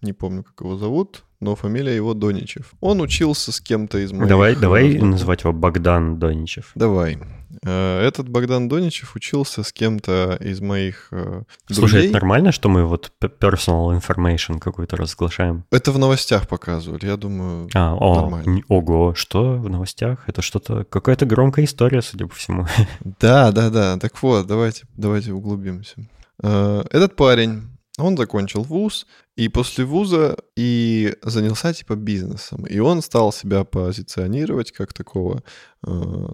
не 0.00 0.14
помню, 0.14 0.42
как 0.42 0.58
его 0.62 0.78
зовут, 0.78 1.24
но 1.40 1.54
фамилия 1.54 1.94
его 1.94 2.14
Доничев. 2.14 2.72
Он 2.80 3.02
учился 3.02 3.52
с 3.52 3.60
кем-то 3.60 3.98
из 3.98 4.10
моих... 4.10 4.28
Давай, 4.28 4.56
давай 4.56 4.98
называть 4.98 5.42
его 5.42 5.52
Богдан 5.52 6.18
Доничев. 6.18 6.72
Давай. 6.74 7.18
Этот 7.62 8.28
Богдан 8.28 8.68
Доничев 8.68 9.16
учился 9.16 9.62
с 9.62 9.72
кем-то 9.72 10.36
из 10.40 10.60
моих 10.60 11.08
э, 11.10 11.42
Слушай, 11.66 11.80
друзей. 11.80 12.04
это 12.04 12.12
нормально, 12.14 12.52
что 12.52 12.68
мы 12.68 12.84
вот 12.84 13.12
personal 13.20 13.98
information 13.98 14.58
какую-то 14.58 14.96
разглашаем? 14.96 15.64
Это 15.70 15.92
в 15.92 15.98
новостях 15.98 16.48
показывали, 16.48 17.06
я 17.06 17.16
думаю, 17.16 17.68
а, 17.74 17.94
о, 17.94 18.20
нормально. 18.20 18.62
Ого, 18.68 19.14
что 19.26 19.56
в 19.56 19.68
новостях? 19.68 20.22
Это 20.28 20.40
что-то, 20.40 20.84
какая-то 20.84 21.26
громкая 21.26 21.64
история, 21.64 22.00
судя 22.00 22.28
по 22.28 22.34
всему. 22.36 22.64
Да, 23.20 23.50
да, 23.50 23.70
да. 23.70 23.96
Так 23.98 24.22
вот, 24.22 24.46
давайте, 24.46 24.86
давайте 24.96 25.32
углубимся. 25.32 25.96
Э, 26.40 26.84
этот 26.90 27.16
парень 27.16 27.64
он 27.98 28.16
закончил 28.16 28.62
вуз, 28.62 29.04
и 29.36 29.48
после 29.48 29.84
вуза 29.84 30.36
и 30.56 31.14
занялся 31.22 31.72
типа 31.74 31.94
бизнесом. 31.94 32.64
И 32.64 32.78
он 32.78 33.02
стал 33.02 33.32
себя 33.32 33.64
позиционировать 33.64 34.72
как 34.72 34.94
такого 34.94 35.42
э, 35.86 35.90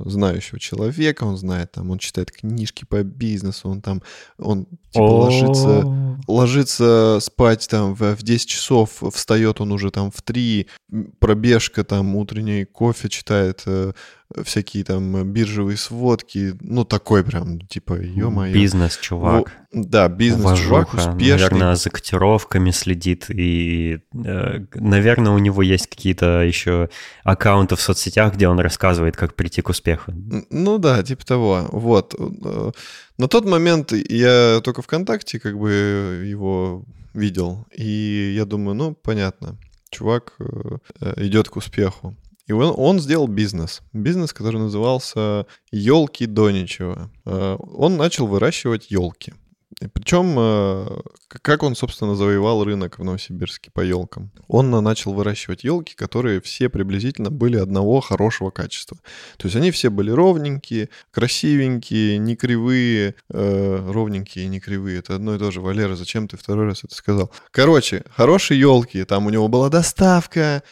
знающего 0.06 0.60
человека. 0.60 1.24
Он 1.24 1.36
знает 1.36 1.72
там, 1.72 1.90
он 1.90 1.98
читает 1.98 2.30
книжки 2.30 2.84
по 2.84 3.02
бизнесу, 3.02 3.68
он 3.68 3.82
там, 3.82 4.02
он 4.38 4.66
типа 4.92 5.02
ложится, 5.02 6.18
ложится 6.28 7.18
спать 7.20 7.66
там 7.68 7.94
в, 7.94 8.14
в 8.14 8.22
10 8.22 8.48
часов, 8.48 9.02
встает 9.12 9.60
он 9.60 9.72
уже 9.72 9.90
там 9.90 10.12
в 10.12 10.22
3, 10.22 10.68
пробежка 11.18 11.82
там, 11.82 12.14
утренний 12.14 12.64
кофе 12.64 13.08
читает, 13.08 13.62
э, 13.66 13.92
всякие 14.44 14.84
там 14.84 15.24
биржевые 15.30 15.76
сводки, 15.76 16.54
ну 16.60 16.84
такой 16.84 17.24
прям, 17.24 17.60
типа, 17.60 17.94
ё-моё. 17.94 18.54
Бизнес-чувак. 18.54 19.52
Да, 19.72 20.08
бизнес-чувак, 20.08 20.94
успешный. 20.94 21.50
Наверное, 21.50 21.74
за 21.76 21.90
котировками 21.90 22.70
следит, 22.70 22.91
и, 23.30 24.00
э, 24.14 24.64
наверное, 24.74 25.32
у 25.32 25.38
него 25.38 25.62
есть 25.62 25.86
какие-то 25.86 26.42
еще 26.42 26.88
аккаунты 27.24 27.76
в 27.76 27.80
соцсетях, 27.80 28.34
где 28.34 28.48
он 28.48 28.60
рассказывает, 28.60 29.16
как 29.16 29.34
прийти 29.34 29.62
к 29.62 29.68
успеху. 29.68 30.12
Ну 30.50 30.78
да, 30.78 31.02
типа 31.02 31.24
того. 31.26 31.68
Вот. 31.72 32.14
Э, 32.18 32.72
на 33.18 33.28
тот 33.28 33.44
момент 33.44 33.92
я 33.92 34.60
только 34.62 34.82
ВКонтакте 34.82 35.38
как 35.40 35.58
бы 35.58 36.24
его 36.24 36.84
видел, 37.14 37.66
и 37.76 38.32
я 38.36 38.44
думаю, 38.44 38.74
ну, 38.74 38.94
понятно, 38.94 39.58
чувак 39.90 40.34
э, 40.38 41.24
идет 41.24 41.48
к 41.48 41.56
успеху. 41.56 42.16
И 42.46 42.52
он, 42.52 42.74
он 42.76 43.00
сделал 43.00 43.28
бизнес. 43.28 43.82
Бизнес, 43.92 44.32
который 44.32 44.60
назывался 44.60 45.46
«Елки 45.70 46.26
Доничева». 46.26 47.08
Он 47.24 47.96
начал 47.96 48.26
выращивать 48.26 48.90
елки. 48.90 49.32
Причем, 49.92 50.34
э, 50.38 51.00
как 51.40 51.62
он, 51.62 51.74
собственно, 51.74 52.14
завоевал 52.14 52.64
рынок 52.64 52.98
в 52.98 53.04
Новосибирске 53.04 53.70
по 53.70 53.80
елкам? 53.80 54.30
Он 54.48 54.70
начал 54.70 55.12
выращивать 55.12 55.64
елки, 55.64 55.94
которые 55.94 56.40
все 56.40 56.68
приблизительно 56.68 57.30
были 57.30 57.56
одного 57.56 58.00
хорошего 58.00 58.50
качества. 58.50 58.98
То 59.36 59.46
есть 59.46 59.56
они 59.56 59.70
все 59.70 59.90
были 59.90 60.10
ровненькие, 60.10 60.88
красивенькие, 61.10 62.18
не 62.18 62.36
кривые, 62.36 63.14
э, 63.30 63.90
ровненькие 63.90 64.44
и 64.44 64.48
не 64.48 64.60
кривые. 64.60 64.98
Это 64.98 65.16
одно 65.16 65.34
и 65.34 65.38
то 65.38 65.50
же. 65.50 65.60
Валера, 65.60 65.96
зачем 65.96 66.28
ты 66.28 66.36
второй 66.36 66.66
раз 66.66 66.84
это 66.84 66.94
сказал? 66.94 67.32
Короче, 67.50 68.04
хорошие 68.14 68.60
елки, 68.60 69.04
там 69.04 69.26
у 69.26 69.30
него 69.30 69.48
была 69.48 69.68
доставка, 69.68 70.62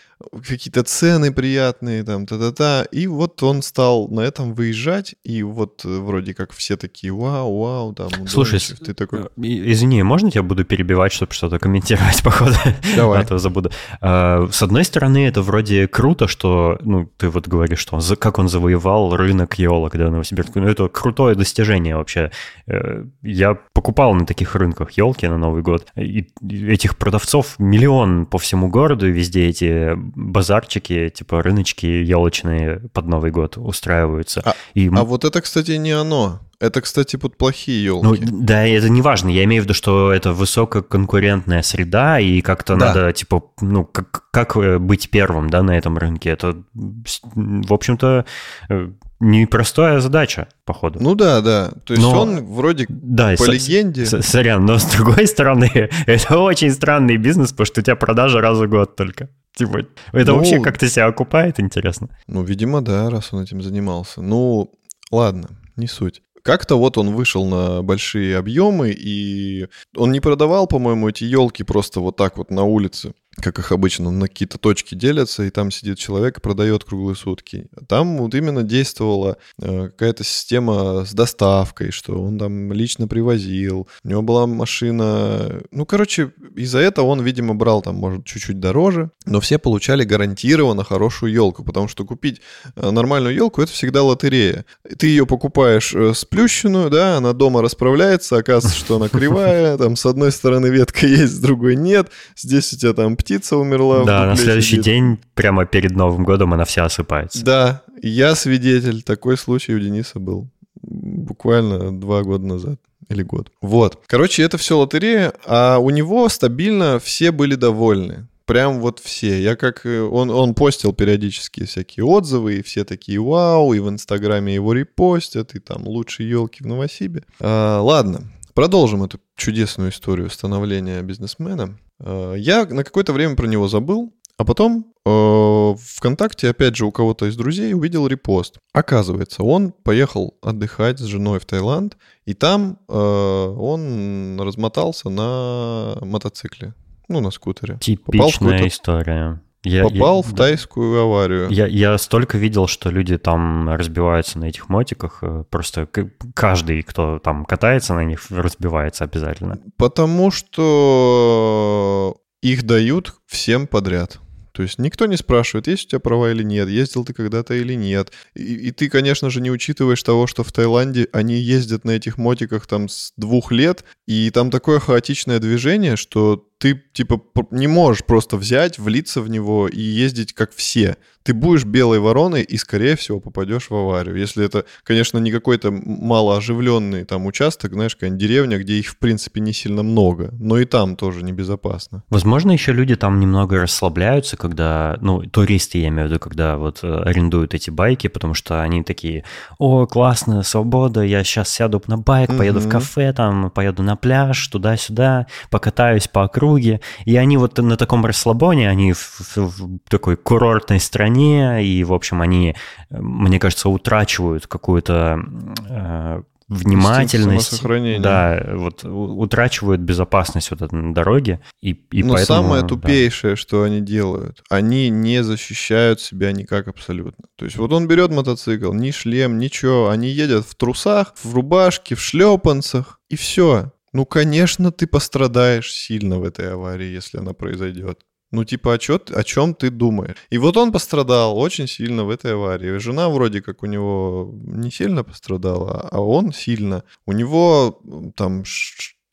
какие-то 0.47 0.83
цены 0.83 1.33
приятные, 1.33 2.05
там, 2.05 2.27
та-та-та. 2.27 2.85
И 2.91 3.07
вот 3.07 3.43
он 3.43 3.63
стал 3.63 4.09
на 4.09 4.21
этом 4.21 4.55
выезжать, 4.55 5.15
и 5.25 5.43
вот 5.43 5.85
э, 5.85 5.89
вроде 5.89 6.35
как 6.35 6.53
все 6.53 6.77
такие, 6.77 7.13
вау, 7.13 7.59
вау, 7.59 7.95
там, 7.95 8.11
Слушай, 8.27 8.61
ты 8.61 8.95
такой... 8.95 9.23
Э, 9.23 9.29
извини, 9.37 10.03
можно 10.03 10.31
я 10.33 10.43
буду 10.51 10.65
перебивать, 10.65 11.13
чтобы 11.13 11.33
что-то 11.33 11.61
комментировать, 11.61 12.23
походу? 12.25 12.57
Давай. 12.97 13.23
А 13.23 13.25
то 13.25 13.39
забуду. 13.39 13.71
А, 14.01 14.49
с 14.51 14.63
одной 14.63 14.85
стороны, 14.85 15.29
это 15.29 15.43
вроде 15.43 15.87
круто, 15.87 16.27
что, 16.27 16.77
ну, 16.83 17.09
ты 17.17 17.29
вот 17.29 17.47
говоришь, 17.47 17.79
что 17.79 17.97
он, 17.97 18.03
как 18.17 18.39
он 18.39 18.49
завоевал 18.49 19.17
рынок 19.17 19.59
елок, 19.59 19.97
да, 19.97 20.11
Новосибирск. 20.11 20.57
Ну, 20.57 20.67
это 20.67 20.89
крутое 20.89 21.37
достижение 21.37 21.97
вообще. 21.97 22.33
Э, 22.67 23.05
я 23.23 23.59
покупал 23.73 24.13
на 24.15 24.27
таких 24.27 24.57
рынках 24.57 24.91
елки 24.93 25.29
на 25.29 25.39
Новый 25.39 25.63
год, 25.63 25.87
и 25.95 26.27
этих 26.43 26.97
продавцов 26.97 27.55
миллион 27.59 28.27
по 28.27 28.39
всему 28.39 28.69
городу, 28.69 29.09
и 29.09 29.13
везде 29.13 29.47
эти 29.47 29.93
базарчики, 29.95 31.11
типа 31.11 31.43
рыночки 31.43 31.87
елочные 31.87 32.81
под 32.93 33.07
Новый 33.07 33.31
год 33.31 33.57
устраиваются. 33.57 34.43
А, 34.45 34.55
и... 34.75 34.89
а 34.89 35.05
вот 35.05 35.25
это, 35.25 35.41
кстати, 35.41 35.73
не 35.73 35.93
оно. 35.93 36.41
Это, 36.61 36.83
кстати, 36.83 37.17
под 37.17 37.39
плохие 37.39 37.83
елки. 37.83 38.07
Ну, 38.07 38.43
да, 38.43 38.67
это 38.67 38.91
не 38.91 39.01
важно. 39.01 39.31
Я 39.31 39.45
имею 39.45 39.63
в 39.63 39.65
виду, 39.65 39.73
что 39.73 40.13
это 40.13 40.35
высококонкурентная 40.35 41.63
среда, 41.63 42.21
и 42.21 42.43
как-то 42.43 42.77
да. 42.77 42.87
надо, 42.87 43.13
типа, 43.15 43.43
ну, 43.63 43.87
как, 43.87 44.31
как 44.31 44.57
э, 44.59 44.79
быть 44.79 45.09
первым, 45.09 45.49
да, 45.49 45.63
на 45.63 45.79
этом 45.79 45.97
рынке. 45.97 46.29
Это, 46.29 46.63
в 46.75 47.73
общем-то, 47.73 48.27
э, 48.69 48.91
непростая 49.21 50.01
задача, 50.01 50.49
походу. 50.67 50.99
Ну 51.01 51.15
да, 51.15 51.41
да. 51.41 51.71
То 51.85 51.95
есть 51.95 52.03
но, 52.03 52.21
он 52.21 52.45
вроде 52.45 52.85
да, 52.91 53.35
по 53.39 53.45
с, 53.45 53.49
легенде... 53.49 54.05
С, 54.05 54.21
сорян, 54.21 54.67
но 54.67 54.79
с 54.79 54.85
другой 54.85 55.27
стороны, 55.27 55.71
это 56.07 56.39
очень 56.39 56.73
странный 56.73 57.17
бизнес, 57.17 57.53
потому 57.53 57.67
что 57.67 57.81
у 57.81 57.85
тебя 57.85 57.97
продажа 57.97 58.43
раз 58.43 58.59
в 58.59 58.69
год 58.69 58.97
только. 58.97 59.31
Типа, 59.57 59.87
это 60.13 60.33
ну, 60.33 60.37
вообще 60.37 60.61
как-то 60.61 60.89
себя 60.91 61.07
окупает, 61.07 61.59
интересно? 61.59 62.11
Ну, 62.27 62.43
видимо, 62.43 62.83
да, 62.83 63.09
раз 63.09 63.33
он 63.33 63.45
этим 63.45 63.63
занимался. 63.63 64.21
Ну, 64.21 64.71
ладно, 65.11 65.49
не 65.77 65.87
суть. 65.87 66.23
Как-то 66.43 66.77
вот 66.77 66.99
он 66.99 67.15
вышел 67.15 67.45
на 67.47 67.83
большие 67.83 68.37
объемы, 68.37 68.91
и 68.91 69.69
он 69.97 70.13
не 70.13 70.21
продавал, 70.21 70.67
по-моему, 70.67 71.09
эти 71.09 71.25
елки 71.25 71.63
просто 71.63 72.01
вот 72.01 72.17
так 72.17 72.37
вот 72.39 72.51
на 72.51 72.65
улице 72.65 73.15
как 73.41 73.59
их 73.59 73.73
обычно, 73.73 74.11
на 74.11 74.29
какие-то 74.29 74.59
точки 74.59 74.95
делятся, 74.95 75.45
и 75.45 75.51
там 75.51 75.71
сидит 75.71 75.99
человек 75.99 76.39
и 76.39 76.41
продает 76.41 76.85
круглые 76.85 77.17
сутки. 77.17 77.67
Там 77.89 78.19
вот 78.19 78.35
именно 78.35 78.63
действовала 78.63 79.37
э, 79.61 79.89
какая-то 79.89 80.25
система 80.25 81.05
с 81.05 81.13
доставкой, 81.13 81.91
что 81.91 82.23
он 82.23 82.39
там 82.39 82.73
лично 82.73 83.09
привозил. 83.09 83.89
У 84.05 84.09
него 84.09 84.23
была 84.23 84.47
машина... 84.47 85.63
Ну, 85.71 85.87
короче, 85.87 86.33
из-за 86.55 86.79
этого 86.79 87.07
он, 87.07 87.23
видимо, 87.23 87.55
брал 87.55 87.83
там, 87.83 87.97
может, 87.97 88.25
чуть-чуть 88.25 88.61
дороже, 88.61 89.11
но 89.27 89.41
все 89.41 89.59
получали 89.59 90.05
гарантированно 90.05 90.85
хорошую 90.85 91.33
елку, 91.33 91.65
потому 91.65 91.89
что 91.89 92.05
купить 92.05 92.41
э, 92.77 92.91
нормальную 92.91 93.35
елку— 93.35 93.63
это 93.63 93.73
всегда 93.73 94.03
лотерея. 94.03 94.65
Ты 94.99 95.09
ее 95.09 95.27
покупаешь 95.27 95.95
э, 95.95 96.13
сплющенную, 96.15 96.91
да, 96.91 97.17
она 97.17 97.33
дома 97.33 97.63
расправляется, 97.63 98.37
оказывается, 98.37 98.79
что 98.79 98.97
она 98.97 99.09
кривая, 99.09 99.77
там 99.77 99.97
с 99.97 100.07
одной 100.07 100.33
стороны 100.33 100.69
ветка 100.69 101.07
есть, 101.07 101.35
с 101.35 101.39
другой 101.39 101.77
нет, 101.77 102.11
здесь 102.37 102.73
у 102.73 102.77
тебя 102.77 102.93
там 102.93 103.17
птица 103.17 103.30
умерла. 103.57 104.05
Да, 104.05 104.27
на 104.27 104.37
следующий 104.37 104.77
сидит. 104.77 104.85
день, 104.85 105.19
прямо 105.35 105.67
перед 105.67 105.93
Новым 105.93 106.25
годом, 106.25 106.55
она 106.55 106.65
вся 106.65 106.85
осыпается. 106.85 107.45
Да, 107.45 107.83
я 108.03 108.35
свидетель. 108.35 109.03
Такой 109.03 109.37
случай 109.37 109.75
у 109.75 109.79
Дениса 109.79 110.19
был. 110.19 110.49
Буквально 110.83 111.99
два 111.99 112.23
года 112.23 112.47
назад 112.47 112.81
или 113.09 113.23
год. 113.23 113.51
Вот. 113.61 114.01
Короче, 114.07 114.43
это 114.43 114.57
все 114.57 114.79
лотерея, 114.79 115.33
а 115.45 115.79
у 115.79 115.91
него 115.91 116.29
стабильно 116.29 116.99
все 116.99 117.33
были 117.33 117.57
довольны. 117.57 118.29
Прям 118.47 118.81
вот 118.81 118.99
все. 118.99 119.41
Я 119.41 119.55
как... 119.55 119.87
Э, 119.87 120.01
он, 120.01 120.29
он 120.31 120.55
постил 120.55 120.93
периодически 120.93 121.67
всякие 121.67 122.05
отзывы, 122.05 122.57
и 122.57 122.63
все 122.63 122.85
такие 122.85 123.21
вау, 123.21 123.73
и 123.75 123.79
в 123.79 123.89
Инстаграме 123.89 124.55
его 124.55 124.73
репостят, 124.73 125.55
и 125.55 125.61
там 125.61 125.87
лучшие 125.87 126.29
елки 126.29 126.65
в 126.65 126.67
Новосибе. 126.67 127.23
А, 127.39 127.81
ладно, 127.81 128.33
продолжим 128.55 129.05
эту 129.05 129.21
чудесную 129.37 129.91
историю 129.91 130.31
становления 130.31 131.01
бизнесмена. 131.03 131.79
Э, 132.01 132.35
я 132.37 132.65
на 132.67 132.85
какое-то 132.85 133.13
время 133.13 133.37
про 133.37 133.47
него 133.47 133.69
забыл, 133.69 134.13
а 134.37 134.45
потом 134.45 134.87
э, 135.05 135.75
ВКонтакте, 135.79 136.49
опять 136.49 136.75
же, 136.75 136.87
у 136.87 136.93
кого-то 136.93 137.27
из 137.27 137.37
друзей 137.37 137.75
увидел 137.75 138.07
репост. 138.07 138.59
Оказывается, 138.73 139.43
он 139.43 139.73
поехал 139.73 140.35
отдыхать 140.41 140.99
с 140.99 141.05
женой 141.05 141.41
в 141.41 141.45
Таиланд, 141.45 141.99
и 142.25 142.35
там 142.35 142.79
э, 142.89 142.95
он 142.95 144.41
размотался 144.41 145.11
на 145.11 145.99
мотоцикле, 146.01 146.75
ну, 147.09 147.21
на 147.21 147.31
скутере. 147.31 147.79
Типичная 147.81 148.67
история. 148.67 149.43
Я, 149.63 149.85
Попал 149.85 150.23
я, 150.25 150.31
в 150.31 150.35
тайскую 150.35 150.95
да. 150.95 151.03
аварию. 151.03 151.51
Я, 151.51 151.67
я 151.67 151.99
столько 151.99 152.39
видел, 152.39 152.67
что 152.67 152.89
люди 152.91 153.19
там 153.19 153.69
разбиваются 153.69 154.39
на 154.39 154.47
этих 154.47 154.71
мотиках. 154.71 155.19
Э, 155.23 155.45
просто 155.51 155.87
каждый, 156.35 156.83
кто 156.83 157.19
там 157.19 157.45
катается 157.45 157.95
на 157.95 158.05
них, 158.05 158.23
разбивается 158.31 159.05
обязательно. 159.05 159.59
Потому 159.77 160.31
что 160.31 162.17
их 162.43 162.63
дают 162.65 163.17
всем 163.27 163.67
подряд. 163.67 164.19
То 164.53 164.63
есть 164.63 164.79
никто 164.79 165.07
не 165.07 165.17
спрашивает, 165.17 165.69
есть 165.69 165.87
у 165.87 165.89
тебя 165.91 166.01
права 166.01 166.33
или 166.33 166.43
нет, 166.43 166.69
ездил 166.69 167.05
ты 167.05 167.13
когда-то 167.13 167.55
или 167.55 167.75
нет. 167.75 168.13
И, 168.35 168.55
и 168.55 168.71
ты, 168.73 168.89
конечно 168.89 169.31
же, 169.31 169.41
не 169.41 169.51
учитываешь 169.51 170.03
того, 170.03 170.27
что 170.27 170.43
в 170.43 170.53
Таиланде 170.53 171.09
они 171.13 171.37
ездят 171.37 171.85
на 171.85 171.93
этих 171.93 172.19
мотиках 172.19 172.67
там 172.67 172.89
с 172.89 173.13
двух 173.17 173.53
лет, 173.53 173.85
и 174.07 174.31
там 174.31 174.51
такое 174.51 174.81
хаотичное 174.81 175.39
движение, 175.39 175.97
что 175.97 176.50
ты, 176.61 176.81
типа, 176.93 177.23
не 177.51 177.69
можешь 177.69 178.05
просто 178.05 178.37
взять, 178.37 178.79
влиться 178.79 179.23
в 179.23 179.31
него 179.31 179.67
и 179.67 179.81
ездить 179.81 180.35
как 180.35 180.53
все. 180.55 180.99
Ты 181.23 181.35
будешь 181.35 181.65
белой 181.65 182.01
вороной 182.01 182.43
и, 182.43 182.57
скорее 182.59 182.97
всего, 182.97 183.21
попадешь 183.21 183.71
в 183.71 183.75
аварию. 183.75 184.17
Если 184.17 184.45
это, 184.45 184.65
конечно, 184.85 185.19
не 185.19 185.33
какой-то 185.33 185.71
малооживленный 185.71 187.05
там 187.05 187.27
участок, 187.27 187.73
знаешь, 187.73 187.95
какая-нибудь 187.95 188.21
деревня, 188.21 188.59
где 188.59 188.75
их, 188.75 188.89
в 188.89 188.99
принципе, 188.99 189.41
не 189.41 189.53
сильно 189.55 189.83
много, 189.83 190.35
но 190.39 190.59
и 190.59 190.67
там 190.67 190.97
тоже 190.97 191.23
небезопасно. 191.23 192.05
Возможно, 192.11 192.53
еще 192.53 192.73
люди 192.73 192.95
там 192.95 193.21
немного 193.21 193.63
расслабляются, 193.63 194.37
когда, 194.37 194.99
ну, 195.01 195.23
туристы, 195.23 195.79
я 195.79 195.89
имею 195.89 196.09
в 196.09 196.11
виду, 196.11 196.21
когда 196.21 196.59
вот 196.59 196.81
э, 196.83 197.03
арендуют 197.05 197.55
эти 197.55 197.71
байки, 197.71 198.09
потому 198.09 198.35
что 198.35 198.63
они 198.63 198.83
такие, 198.83 199.25
о, 199.59 199.87
классно, 199.87 200.43
свобода, 200.43 201.03
я 201.03 201.23
сейчас 201.25 201.51
сяду 201.51 201.83
на 201.87 201.97
байк, 201.97 202.37
поеду 202.37 202.61
mm-hmm. 202.61 202.63
в 202.63 202.69
кафе, 202.69 203.13
там, 203.13 203.51
поеду 203.51 203.83
на 203.83 203.97
пляж, 203.97 204.47
туда-сюда, 204.49 205.27
покатаюсь 205.51 206.09
по 206.09 206.25
округе, 206.25 206.50
округе, 206.51 206.81
и 207.05 207.17
они 207.17 207.37
вот 207.37 207.59
на 207.59 207.77
таком 207.77 208.05
расслабоне, 208.05 208.69
они 208.69 208.93
в, 208.93 209.37
в 209.37 209.79
такой 209.89 210.17
курортной 210.17 210.81
стране, 210.81 211.65
и, 211.65 211.85
в 211.85 211.93
общем, 211.93 212.23
они, 212.23 212.55
мне 212.91 213.39
кажется, 213.39 213.69
утрачивают 213.69 214.47
какую-то 214.47 215.21
э, 215.69 216.23
внимательность, 216.49 217.63
да, 218.03 218.45
вот 218.55 218.85
утрачивают 218.85 219.81
безопасность 219.81 220.51
вот 220.51 220.73
на 220.73 220.95
дороге, 220.95 221.41
и, 221.63 221.71
и 221.93 222.03
Но 222.03 222.15
поэтому... 222.15 222.43
самое 222.43 222.67
тупейшее, 222.67 223.33
да. 223.33 223.37
что 223.37 223.63
они 223.63 223.81
делают, 223.81 224.43
они 224.51 224.89
не 224.89 225.23
защищают 225.23 226.01
себя 226.01 226.33
никак 226.33 226.69
абсолютно. 226.69 227.25
То 227.37 227.45
есть 227.45 227.57
вот 227.57 227.73
он 227.73 227.87
берет 227.87 228.11
мотоцикл, 228.11 228.73
ни 228.73 228.91
шлем, 228.91 229.39
ничего, 229.39 229.91
они 229.91 230.09
едят 230.09 230.45
в 230.45 230.55
трусах, 230.57 231.15
в 231.23 231.35
рубашке, 231.35 231.95
в 231.95 232.01
шлепанцах, 232.01 232.99
и 233.09 233.17
все. 233.17 233.73
Ну, 233.93 234.07
конечно, 234.07 234.71
ты 234.71 234.87
пострадаешь 234.87 235.73
сильно 235.73 236.19
в 236.19 236.25
этой 236.25 236.53
аварии, 236.53 236.97
если 236.97 237.19
она 237.19 237.33
произойдет. 237.33 238.05
Ну, 238.33 238.45
типа, 238.45 238.75
о, 238.75 238.79
чё, 238.79 239.01
о 239.13 239.25
чем 239.25 239.55
ты 239.55 239.71
думаешь? 239.71 240.17
И 240.31 240.39
вот 240.39 240.57
он 240.57 240.71
пострадал 240.71 241.37
очень 241.37 241.67
сильно 241.67 242.05
в 242.05 242.11
этой 242.11 242.35
аварии. 242.35 242.79
Жена 242.79 243.09
вроде 243.09 243.43
как 243.43 243.65
у 243.65 243.67
него 243.67 244.33
не 244.45 244.71
сильно 244.71 245.03
пострадала, 245.03 245.89
а 245.91 246.01
он 246.01 246.33
сильно. 246.33 246.85
У 247.07 247.13
него 247.13 247.81
там 248.15 248.45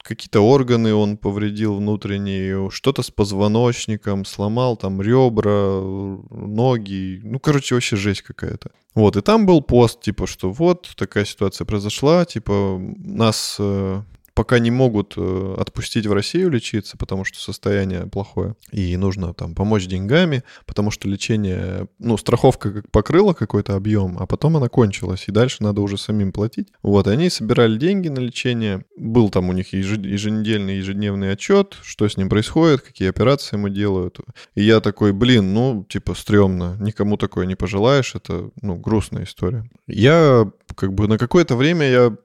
какие-то 0.04 0.42
органы 0.42 0.94
он 0.94 1.18
повредил 1.18 1.76
внутренние, 1.76 2.70
что-то 2.70 3.02
с 3.02 3.10
позвоночником, 3.10 4.24
сломал 4.24 4.78
там 4.78 5.02
ребра, 5.02 5.82
ноги. 6.30 7.20
Ну, 7.24 7.40
короче, 7.40 7.76
вообще 7.76 7.96
жесть 7.96 8.22
какая-то. 8.22 8.70
Вот, 8.94 9.18
и 9.18 9.22
там 9.22 9.46
был 9.48 9.62
пост, 9.62 10.02
типа, 10.02 10.28
что 10.28 10.52
вот 10.52 10.90
такая 10.96 11.26
ситуация 11.26 11.66
произошла, 11.66 12.24
типа, 12.26 12.80
нас 12.80 13.58
э, 13.60 14.02
пока 14.38 14.60
не 14.60 14.70
могут 14.70 15.16
э, 15.18 15.56
отпустить 15.58 16.06
в 16.06 16.14
Россию 16.14 16.52
лечиться, 16.52 16.96
потому 16.96 17.24
что 17.24 17.40
состояние 17.40 18.06
плохое, 18.06 18.54
и 18.72 18.96
нужно 18.96 19.34
там 19.34 19.56
помочь 19.56 19.88
деньгами, 19.88 20.44
потому 20.68 20.92
что 20.92 21.10
лечение, 21.10 21.88
ну, 21.98 22.18
страховка 22.18 22.72
как 22.72 22.92
покрыла 22.92 23.34
какой-то 23.34 23.76
объем, 23.76 24.16
а 24.20 24.28
потом 24.28 24.56
она 24.56 24.70
кончилась, 24.70 25.24
и 25.28 25.32
дальше 25.32 25.64
надо 25.64 25.82
уже 25.82 25.98
самим 25.98 26.32
платить. 26.32 26.68
Вот, 26.84 27.08
они 27.08 27.32
собирали 27.32 27.80
деньги 27.80 28.10
на 28.10 28.20
лечение, 28.20 28.86
был 28.96 29.32
там 29.32 29.50
у 29.50 29.54
них 29.54 29.74
еженедельный, 29.74 30.78
ежедневный 30.78 31.32
отчет, 31.32 31.76
что 31.82 32.08
с 32.08 32.16
ним 32.16 32.30
происходит, 32.30 32.82
какие 32.82 33.10
операции 33.10 33.56
ему 33.56 33.70
делают. 33.70 34.20
И 34.54 34.62
я 34.64 34.82
такой, 34.82 35.14
блин, 35.14 35.56
ну, 35.56 35.84
типа, 35.90 36.14
стрёмно, 36.14 36.78
никому 36.80 37.18
такое 37.18 37.48
не 37.48 37.56
пожелаешь, 37.56 38.14
это, 38.14 38.52
ну, 38.62 38.76
грустная 38.76 39.24
история. 39.24 39.68
Я 39.88 40.52
как 40.78 40.94
бы 40.94 41.08
на 41.08 41.18
какое-то 41.18 41.56
время 41.56 41.90
я 41.90 42.16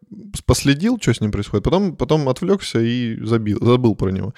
последил, 0.45 0.99
что 1.01 1.15
с 1.15 1.21
ним 1.23 1.33
происходит, 1.33 1.65
потом, 1.65 1.97
потом 1.97 2.29
отвлекся 2.29 2.81
и 2.81 3.19
забил, 3.25 3.59
забыл 3.65 3.97
про 3.97 4.11
него. 4.11 4.35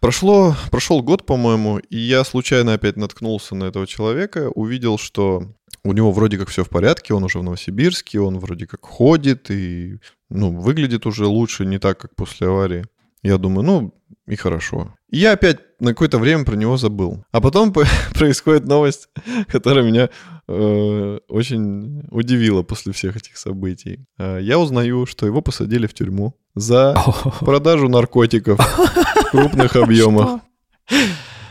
Прошло, 0.00 0.54
прошел 0.70 1.02
год, 1.02 1.24
по-моему, 1.24 1.78
и 1.78 1.96
я 1.96 2.24
случайно 2.24 2.74
опять 2.74 2.96
наткнулся 2.96 3.54
на 3.54 3.64
этого 3.64 3.86
человека, 3.86 4.50
увидел, 4.50 4.98
что 4.98 5.48
у 5.82 5.92
него 5.94 6.12
вроде 6.12 6.36
как 6.36 6.48
все 6.48 6.62
в 6.62 6.68
порядке, 6.68 7.14
он 7.14 7.24
уже 7.24 7.38
в 7.38 7.42
Новосибирске, 7.42 8.20
он 8.20 8.38
вроде 8.38 8.66
как 8.66 8.84
ходит 8.84 9.50
и 9.50 9.98
ну, 10.28 10.52
выглядит 10.52 11.06
уже 11.06 11.26
лучше, 11.26 11.64
не 11.64 11.78
так, 11.78 11.98
как 11.98 12.14
после 12.14 12.48
аварии. 12.48 12.84
Я 13.26 13.38
думаю, 13.38 13.66
ну, 13.66 13.94
и 14.28 14.36
хорошо. 14.36 14.94
И 15.10 15.18
я 15.18 15.32
опять 15.32 15.58
на 15.80 15.90
какое-то 15.90 16.18
время 16.18 16.44
про 16.44 16.54
него 16.54 16.76
забыл. 16.76 17.24
А 17.32 17.40
потом 17.40 17.72
происходит 18.14 18.66
новость, 18.66 19.08
которая 19.48 19.84
меня 19.84 20.10
э, 20.46 21.18
очень 21.28 22.06
удивила 22.12 22.62
после 22.62 22.92
всех 22.92 23.16
этих 23.16 23.36
событий. 23.36 24.06
Э, 24.16 24.38
я 24.40 24.60
узнаю, 24.60 25.06
что 25.06 25.26
его 25.26 25.42
посадили 25.42 25.88
в 25.88 25.94
тюрьму 25.94 26.36
за 26.54 26.96
продажу 27.40 27.88
наркотиков 27.88 28.60
в 28.60 29.30
крупных 29.32 29.74
объемах. 29.82 30.40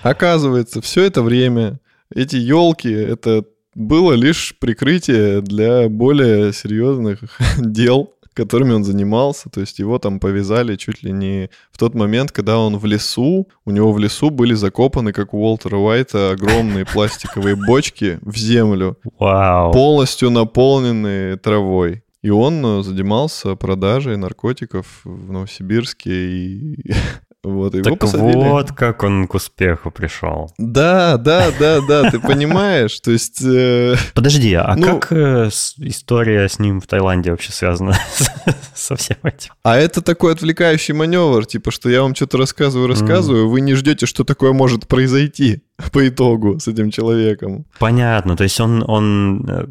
Оказывается, 0.01 0.81
все 0.81 1.03
это 1.03 1.23
время 1.23 1.81
эти 2.09 2.37
елки 2.37 2.89
это 2.89 3.43
было 3.73 4.13
лишь 4.13 4.55
прикрытие 4.57 5.41
для 5.41 5.89
более 5.89 6.53
серьезных 6.53 7.19
дел 7.57 8.13
которыми 8.35 8.73
он 8.73 8.83
занимался. 8.83 9.49
То 9.49 9.61
есть 9.61 9.79
его 9.79 9.97
там 9.97 10.19
повязали 10.19 10.75
чуть 10.75 11.01
ли 11.01 11.11
не 11.11 11.49
в 11.71 11.77
тот 11.77 11.95
момент, 11.95 12.31
когда 12.31 12.59
он 12.59 12.77
в 12.77 12.85
лесу, 12.85 13.47
у 13.65 13.71
него 13.71 13.91
в 13.91 13.99
лесу 13.99 14.29
были 14.29 14.53
закопаны, 14.53 15.13
как 15.13 15.33
у 15.33 15.39
Уолтера 15.39 15.77
Уайта, 15.77 16.31
огромные 16.31 16.85
пластиковые 16.93 17.55
бочки 17.55 18.19
в 18.21 18.37
землю, 18.37 18.97
Вау. 19.17 19.71
полностью 19.71 20.29
наполненные 20.29 21.37
травой. 21.37 22.03
И 22.21 22.29
он 22.31 22.65
э, 22.65 22.81
занимался 22.81 23.55
продажей 23.55 24.17
наркотиков 24.17 25.01
в 25.03 25.31
Новосибирске 25.31 26.11
и 26.11 26.91
Вот, 27.45 27.75
его 27.75 27.83
так 27.83 27.99
посадили. 27.99 28.35
вот 28.37 28.71
как 28.71 29.03
он 29.03 29.27
к 29.27 29.35
успеху 29.35 29.91
пришел. 29.91 30.51
Да, 30.57 31.17
да, 31.17 31.51
да, 31.59 31.79
да, 31.81 32.09
ты 32.09 32.19
понимаешь, 32.19 32.99
то 32.99 33.11
есть... 33.11 33.39
Э... 33.43 33.95
Подожди, 34.15 34.53
а 34.55 34.75
Ну- 34.75 34.99
как 34.99 35.11
э, 35.11 35.49
история 35.77 36.49
с 36.49 36.57
ним 36.57 36.81
в 36.81 36.87
Таиланде 36.87 37.29
вообще 37.29 37.51
связана 37.51 37.95
со 38.73 38.95
всем 38.95 39.17
этим? 39.21 39.51
А 39.61 39.77
это 39.77 40.01
такой 40.01 40.33
отвлекающий 40.33 40.95
маневр, 40.95 41.45
типа, 41.45 41.69
что 41.69 41.87
я 41.87 42.01
вам 42.01 42.15
что-то 42.15 42.39
рассказываю, 42.39 42.87
рассказываю, 42.87 43.47
вы 43.47 43.61
не 43.61 43.75
ждете, 43.75 44.07
что 44.07 44.23
такое 44.23 44.51
может 44.51 44.87
произойти 44.87 45.61
по 45.91 46.07
итогу 46.07 46.59
с 46.59 46.67
этим 46.67 46.89
человеком. 46.89 47.65
Понятно, 47.79 48.37
то 48.37 48.43
есть 48.43 48.59
он, 48.59 48.83
он 48.87 49.45
э, 49.47 49.65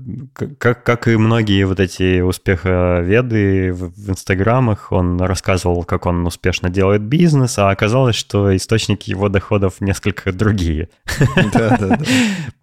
как, 0.58 0.84
как 0.84 1.08
и 1.08 1.16
многие 1.16 1.64
вот 1.64 1.80
эти 1.80 2.20
успеховеды 2.20 3.72
в, 3.72 3.92
в 3.94 4.10
инстаграмах, 4.10 4.92
он 4.92 5.20
рассказывал, 5.20 5.84
как 5.84 6.06
он 6.06 6.26
успешно 6.26 6.68
делает 6.68 7.02
бизнес, 7.02 7.58
а 7.58 7.70
оказалось, 7.70 8.16
что 8.16 8.54
источники 8.54 9.10
его 9.10 9.28
доходов 9.28 9.80
несколько 9.80 10.32
другие. 10.32 10.88
Да, 11.52 11.76
да, 11.76 11.88
да. 11.88 11.98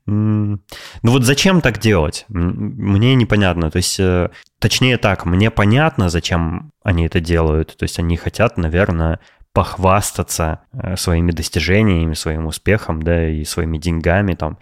Ну 0.07 0.59
вот 1.03 1.23
зачем 1.23 1.61
так 1.61 1.79
делать? 1.79 2.25
Мне 2.27 3.15
непонятно. 3.15 3.71
То 3.71 3.77
есть, 3.77 3.99
э, 3.99 4.29
точнее 4.59 4.97
так, 4.97 5.25
мне 5.25 5.51
понятно, 5.51 6.09
зачем 6.09 6.71
они 6.83 7.05
это 7.05 7.19
делают. 7.19 7.77
То 7.77 7.83
есть 7.83 7.99
они 7.99 8.17
хотят, 8.17 8.57
наверное, 8.57 9.19
похвастаться 9.53 10.61
э, 10.71 10.95
своими 10.95 11.31
достижениями, 11.31 12.13
своим 12.13 12.47
успехом, 12.47 13.01
да, 13.01 13.27
и 13.27 13.43
своими 13.43 13.77
деньгами, 13.77 14.33
там, 14.33 14.57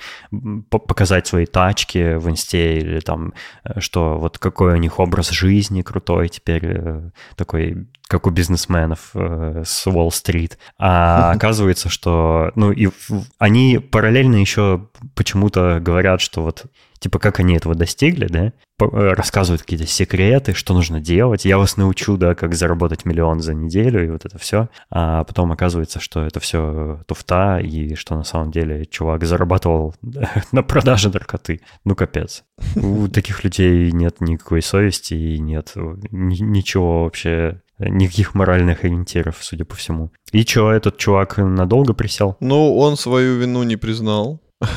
показать 0.69 1.27
свои 1.27 1.45
тачки 1.45 2.15
в 2.15 2.27
инсте 2.29 2.79
или 2.79 2.99
там, 2.99 3.33
э, 3.63 3.79
что 3.79 4.17
вот 4.17 4.39
какой 4.39 4.73
у 4.73 4.77
них 4.77 4.99
образ 4.99 5.29
жизни 5.29 5.83
крутой 5.83 6.29
теперь, 6.29 6.65
э, 6.65 7.09
такой, 7.35 7.87
как 8.07 8.25
у 8.25 8.31
бизнесменов 8.31 9.11
с 9.13 9.85
Уолл-стрит. 9.85 10.57
А 10.79 11.31
оказывается, 11.35 11.89
что, 11.89 12.51
ну, 12.55 12.71
и 12.71 12.89
они 13.37 13.77
параллельно 13.77 14.37
еще 14.37 14.87
почему-то 15.13 15.79
говорят, 15.79 16.19
что 16.19 16.41
вот 16.41 16.65
типа 16.99 17.19
как 17.19 17.39
они 17.39 17.55
этого 17.55 17.75
достигли, 17.75 18.27
да, 18.27 18.53
э, 18.79 19.13
рассказывают 19.13 19.61
какие-то 19.61 19.87
секреты, 19.87 20.53
что 20.53 20.73
нужно 20.73 20.99
делать. 20.99 21.45
Я 21.45 21.57
вас 21.57 21.77
научу, 21.77 22.17
да, 22.17 22.35
как 22.35 22.53
заработать 22.55 23.05
миллион 23.05 23.39
за 23.39 23.53
неделю 23.53 24.05
и 24.05 24.09
вот 24.09 24.25
это 24.25 24.37
все. 24.37 24.69
А 24.89 25.23
потом 25.23 25.51
оказывается, 25.51 25.99
что 25.99 26.25
это 26.25 26.39
все 26.39 27.01
туфта 27.07 27.59
и 27.59 27.95
что 27.95 28.15
на 28.15 28.23
самом 28.23 28.51
деле 28.51 28.85
чувак 28.85 29.25
зарабатывал 29.25 29.95
на 30.51 30.63
продаже 30.63 31.09
наркоты. 31.09 31.61
Ну 31.85 31.95
капец. 31.95 32.43
У 32.75 33.07
таких 33.13 33.43
людей 33.43 33.91
нет 33.91 34.21
никакой 34.21 34.61
совести 34.61 35.13
и 35.13 35.39
нет 35.39 35.73
ни- 36.11 36.41
ничего 36.41 37.03
вообще, 37.03 37.61
никаких 37.79 38.35
моральных 38.35 38.83
ориентиров, 38.83 39.37
судя 39.39 39.65
по 39.65 39.75
всему. 39.75 40.11
И 40.31 40.43
что, 40.43 40.71
этот 40.71 40.97
чувак 40.97 41.37
надолго 41.37 41.93
присел? 41.93 42.37
Ну, 42.39 42.77
он 42.77 42.97
свою 42.97 43.37
вину 43.37 43.63
не 43.63 43.77
признал. 43.77 44.41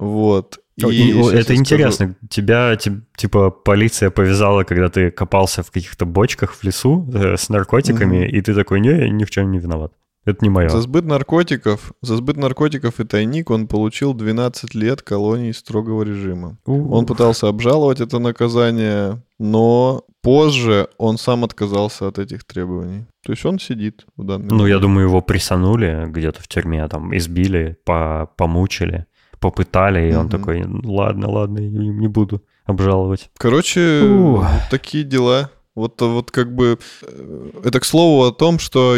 Вот. 0.00 0.60
И, 0.86 1.10
И 1.10 1.12
щас 1.12 1.32
я 1.32 1.38
это 1.40 1.42
скажу- 1.44 1.60
интересно. 1.60 2.14
Тебя, 2.30 2.76
ти- 2.76 3.00
типа, 3.16 3.50
полиция 3.50 4.10
повязала, 4.10 4.64
когда 4.64 4.88
ты 4.88 5.10
копался 5.10 5.62
в 5.62 5.70
каких-то 5.70 6.06
бочках 6.06 6.52
в 6.54 6.64
лесу 6.64 7.04
э, 7.14 7.36
с 7.36 7.48
наркотиками, 7.48 8.18
Мгм. 8.18 8.36
и 8.36 8.40
ты 8.40 8.54
такой, 8.54 8.80
не, 8.80 8.88
я 8.90 9.08
ни 9.10 9.24
в 9.24 9.30
чем 9.30 9.50
не 9.50 9.58
виноват. 9.58 9.92
Это 10.24 10.44
не 10.44 10.50
мое. 10.50 10.68
За 10.68 10.80
сбыт 10.80 11.04
наркотиков, 11.06 11.92
за 12.02 12.16
сбыт 12.16 12.36
наркотиков 12.36 13.00
и 13.00 13.04
тайник 13.04 13.50
он 13.50 13.66
получил 13.66 14.12
12 14.14 14.74
лет 14.74 15.00
колонии 15.02 15.52
строгого 15.52 16.02
режима. 16.04 16.58
Он 16.66 17.06
пытался 17.06 17.48
обжаловать 17.48 18.00
это 18.00 18.18
наказание, 18.18 19.22
но 19.38 20.02
позже 20.22 20.88
он 20.98 21.16
сам 21.18 21.44
отказался 21.44 22.06
от 22.08 22.18
этих 22.18 22.44
требований. 22.44 23.06
То 23.24 23.32
есть 23.32 23.44
он 23.46 23.58
сидит 23.58 24.04
в 24.16 24.24
данный 24.24 24.48
Ну, 24.50 24.56
я 24.66 24.74
момент. 24.74 24.82
думаю, 24.82 25.06
его 25.08 25.20
присанули 25.22 26.04
где-то 26.08 26.42
в 26.42 26.48
тюрьме, 26.48 26.86
там, 26.88 27.16
избили, 27.16 27.76
по 27.84 28.28
помучили, 28.36 29.06
попытали, 29.40 30.10
и 30.10 30.14
он 30.14 30.28
такой, 30.28 30.64
«Ну, 30.64 30.92
ладно, 30.92 31.30
ладно, 31.30 31.58
не 31.58 31.88
не 31.88 32.08
буду 32.08 32.42
обжаловать. 32.64 33.30
Короче, 33.38 34.02
Ух. 34.02 34.40
вот 34.40 34.46
такие 34.70 35.04
дела. 35.04 35.50
Вот, 35.74 36.00
вот 36.02 36.32
как 36.32 36.52
бы 36.52 36.76
э, 37.02 37.50
это 37.64 37.78
к 37.78 37.84
слову 37.84 38.24
о 38.24 38.32
том, 38.32 38.58
что, 38.58 38.96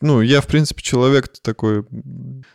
ну, 0.00 0.20
я, 0.20 0.40
в 0.40 0.46
принципе, 0.46 0.80
человек 0.80 1.26
такой, 1.42 1.84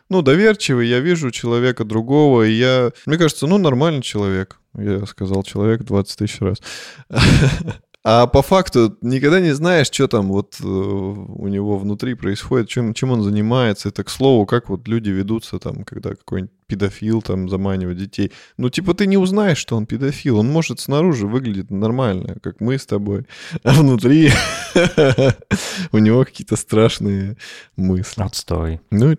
ну, 0.07 0.21
доверчивый, 0.21 0.87
я 0.87 1.01
вижу 1.01 1.29
человека 1.29 1.83
другого, 1.83 2.43
и 2.43 2.53
я, 2.53 2.91
мне 3.05 3.17
кажется, 3.17 3.47
ну, 3.47 3.57
нормальный 3.57 4.01
человек. 4.01 4.61
Я 4.77 5.05
сказал 5.05 5.43
человек 5.43 5.83
20 5.83 6.17
тысяч 6.17 6.39
раз. 6.39 6.61
А 8.07 8.27
по 8.27 8.43
факту 8.43 8.95
никогда 9.01 9.39
не 9.39 9.51
знаешь, 9.55 9.87
что 9.87 10.07
там 10.07 10.27
вот 10.27 10.57
э, 10.61 10.63
у 10.63 11.47
него 11.47 11.79
внутри 11.79 12.13
происходит, 12.13 12.69
чем, 12.69 12.93
чем 12.93 13.09
он 13.09 13.23
занимается. 13.23 13.89
Это, 13.89 14.03
к 14.03 14.11
слову, 14.11 14.45
как 14.45 14.69
вот 14.69 14.87
люди 14.87 15.09
ведутся 15.09 15.57
там, 15.57 15.83
когда 15.83 16.11
какой-нибудь 16.11 16.53
педофил 16.67 17.23
там 17.23 17.49
заманивает 17.49 17.97
детей. 17.97 18.31
Ну, 18.57 18.69
типа, 18.69 18.93
ты 18.93 19.07
не 19.07 19.17
узнаешь, 19.17 19.57
что 19.57 19.75
он 19.75 19.87
педофил. 19.87 20.37
Он 20.37 20.51
может 20.51 20.79
снаружи 20.79 21.25
выглядит 21.25 21.71
нормально, 21.71 22.37
как 22.43 22.61
мы 22.61 22.77
с 22.77 22.85
тобой. 22.85 23.25
А 23.63 23.71
внутри 23.73 24.29
у 25.91 25.97
него 25.97 26.25
какие-то 26.25 26.57
страшные 26.57 27.37
мысли. 27.75 28.21
Отстой. 28.21 28.81
Ну, 28.91 29.15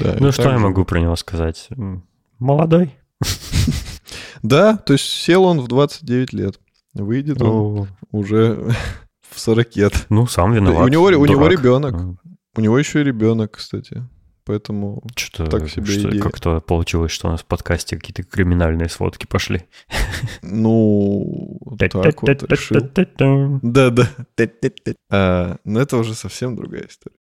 да. 0.00 0.16
Ну, 0.18 0.32
что 0.32 0.50
я 0.50 0.58
могу 0.58 0.84
про 0.84 0.98
него 0.98 1.14
сказать? 1.14 1.68
Молодой. 2.40 2.96
Да, 4.42 4.76
то 4.76 4.92
есть 4.92 5.06
сел 5.06 5.44
он 5.44 5.62
в 5.62 5.68
29 5.68 6.34
лет. 6.34 6.60
Выйдет 6.94 7.42
он 7.42 7.48
О, 7.48 7.86
уже 8.12 8.56
в 9.30 9.38
40 9.40 9.76
лет. 9.76 10.06
Ну, 10.10 10.26
сам 10.26 10.52
виноват. 10.52 10.84
у 10.84 10.88
него- 10.88 11.04
у 11.06 11.26
него 11.26 11.48
ребенок. 11.48 11.94
М, 11.94 12.18
У 12.56 12.60
него 12.60 12.78
еще 12.78 13.00
и 13.00 13.04
ребенок, 13.04 13.52
кстати. 13.56 14.04
Поэтому 14.46 15.02
Что-то 15.16 15.50
Так 15.58 15.70
себе 15.70 15.86
что- 15.86 16.10
идея. 16.10 16.20
как-то 16.22 16.60
получилось, 16.60 17.10
что 17.12 17.28
у 17.28 17.30
нас 17.30 17.40
в 17.40 17.46
подкасте 17.46 17.96
какие-то 17.96 18.22
криминальные 18.22 18.88
сводки 18.90 19.26
пошли. 19.26 19.62
Ну, 20.42 21.58
так 21.78 21.94
вот 22.22 22.42
решил. 22.50 22.80
Да-да. 23.62 24.08
А, 25.10 25.56
Но 25.64 25.80
это 25.80 25.96
уже 25.96 26.14
совсем 26.14 26.56
другая 26.56 26.86
история. 26.88 27.16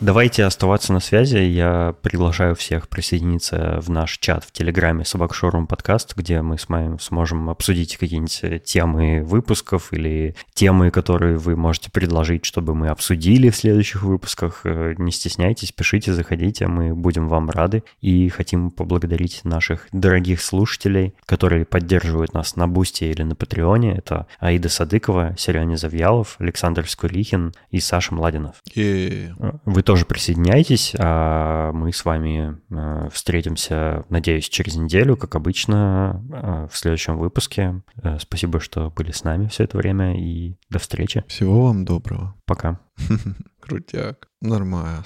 Давайте 0.00 0.44
оставаться 0.44 0.94
на 0.94 1.00
связи. 1.00 1.36
Я 1.36 1.94
приглашаю 2.00 2.54
всех 2.54 2.88
присоединиться 2.88 3.80
в 3.82 3.90
наш 3.90 4.16
чат 4.16 4.44
в 4.44 4.50
Телеграме 4.50 5.04
Собак 5.04 5.34
Шоурум 5.34 5.66
подкаст, 5.66 6.16
где 6.16 6.40
мы 6.40 6.56
с 6.56 6.70
вами 6.70 6.96
сможем 6.98 7.50
обсудить 7.50 7.98
какие-нибудь 7.98 8.38
э, 8.44 8.58
темы 8.60 9.22
выпусков 9.22 9.92
или 9.92 10.34
темы, 10.54 10.90
которые 10.90 11.36
вы 11.36 11.54
можете 11.54 11.90
предложить, 11.90 12.46
чтобы 12.46 12.74
мы 12.74 12.88
обсудили 12.88 13.50
в 13.50 13.56
следующих 13.56 14.02
выпусках. 14.02 14.62
Э, 14.64 14.94
Не 14.96 15.12
стесняйтесь, 15.12 15.70
пишите, 15.70 16.14
заходите, 16.14 16.66
мы 16.66 16.94
будем 16.94 17.28
вам 17.28 17.50
рады 17.50 17.84
и 18.00 18.30
хотим 18.30 18.70
поблагодарить 18.70 19.42
наших 19.44 19.86
дорогих 19.92 20.40
слушателей, 20.40 21.12
которые 21.26 21.66
поддерживают 21.66 22.32
нас 22.32 22.56
на 22.56 22.66
Бусте 22.66 23.10
или 23.10 23.22
на 23.22 23.34
Патреоне. 23.34 23.96
Это 23.98 24.26
Аида 24.38 24.70
Садыкова, 24.70 25.34
Сереня 25.36 25.76
Завьялов, 25.76 26.36
Александр 26.38 26.88
Скулихин 26.88 27.52
и 27.70 27.80
Саша 27.80 28.14
Младинов. 28.14 28.62
И 28.74 29.28
Вы 29.66 29.82
тоже 29.90 30.04
присоединяйтесь, 30.06 30.94
а 30.96 31.72
мы 31.72 31.92
с 31.92 32.04
вами 32.04 32.58
э, 32.70 33.08
встретимся, 33.12 34.04
надеюсь, 34.08 34.48
через 34.48 34.76
неделю, 34.76 35.16
как 35.16 35.34
обычно, 35.34 36.22
э, 36.32 36.68
в 36.70 36.76
следующем 36.76 37.18
выпуске. 37.18 37.82
Э, 38.00 38.18
Спасибо, 38.20 38.60
что 38.60 38.90
были 38.90 39.10
с 39.10 39.24
нами 39.24 39.48
все 39.48 39.64
это 39.64 39.76
время, 39.76 40.16
и 40.16 40.54
до 40.68 40.78
встречи. 40.78 41.24
всего 41.26 41.66
вам 41.66 41.84
доброго. 41.84 42.36
Пока. 42.44 42.78
Крутяк. 43.60 44.28
Нормально. 44.40 45.02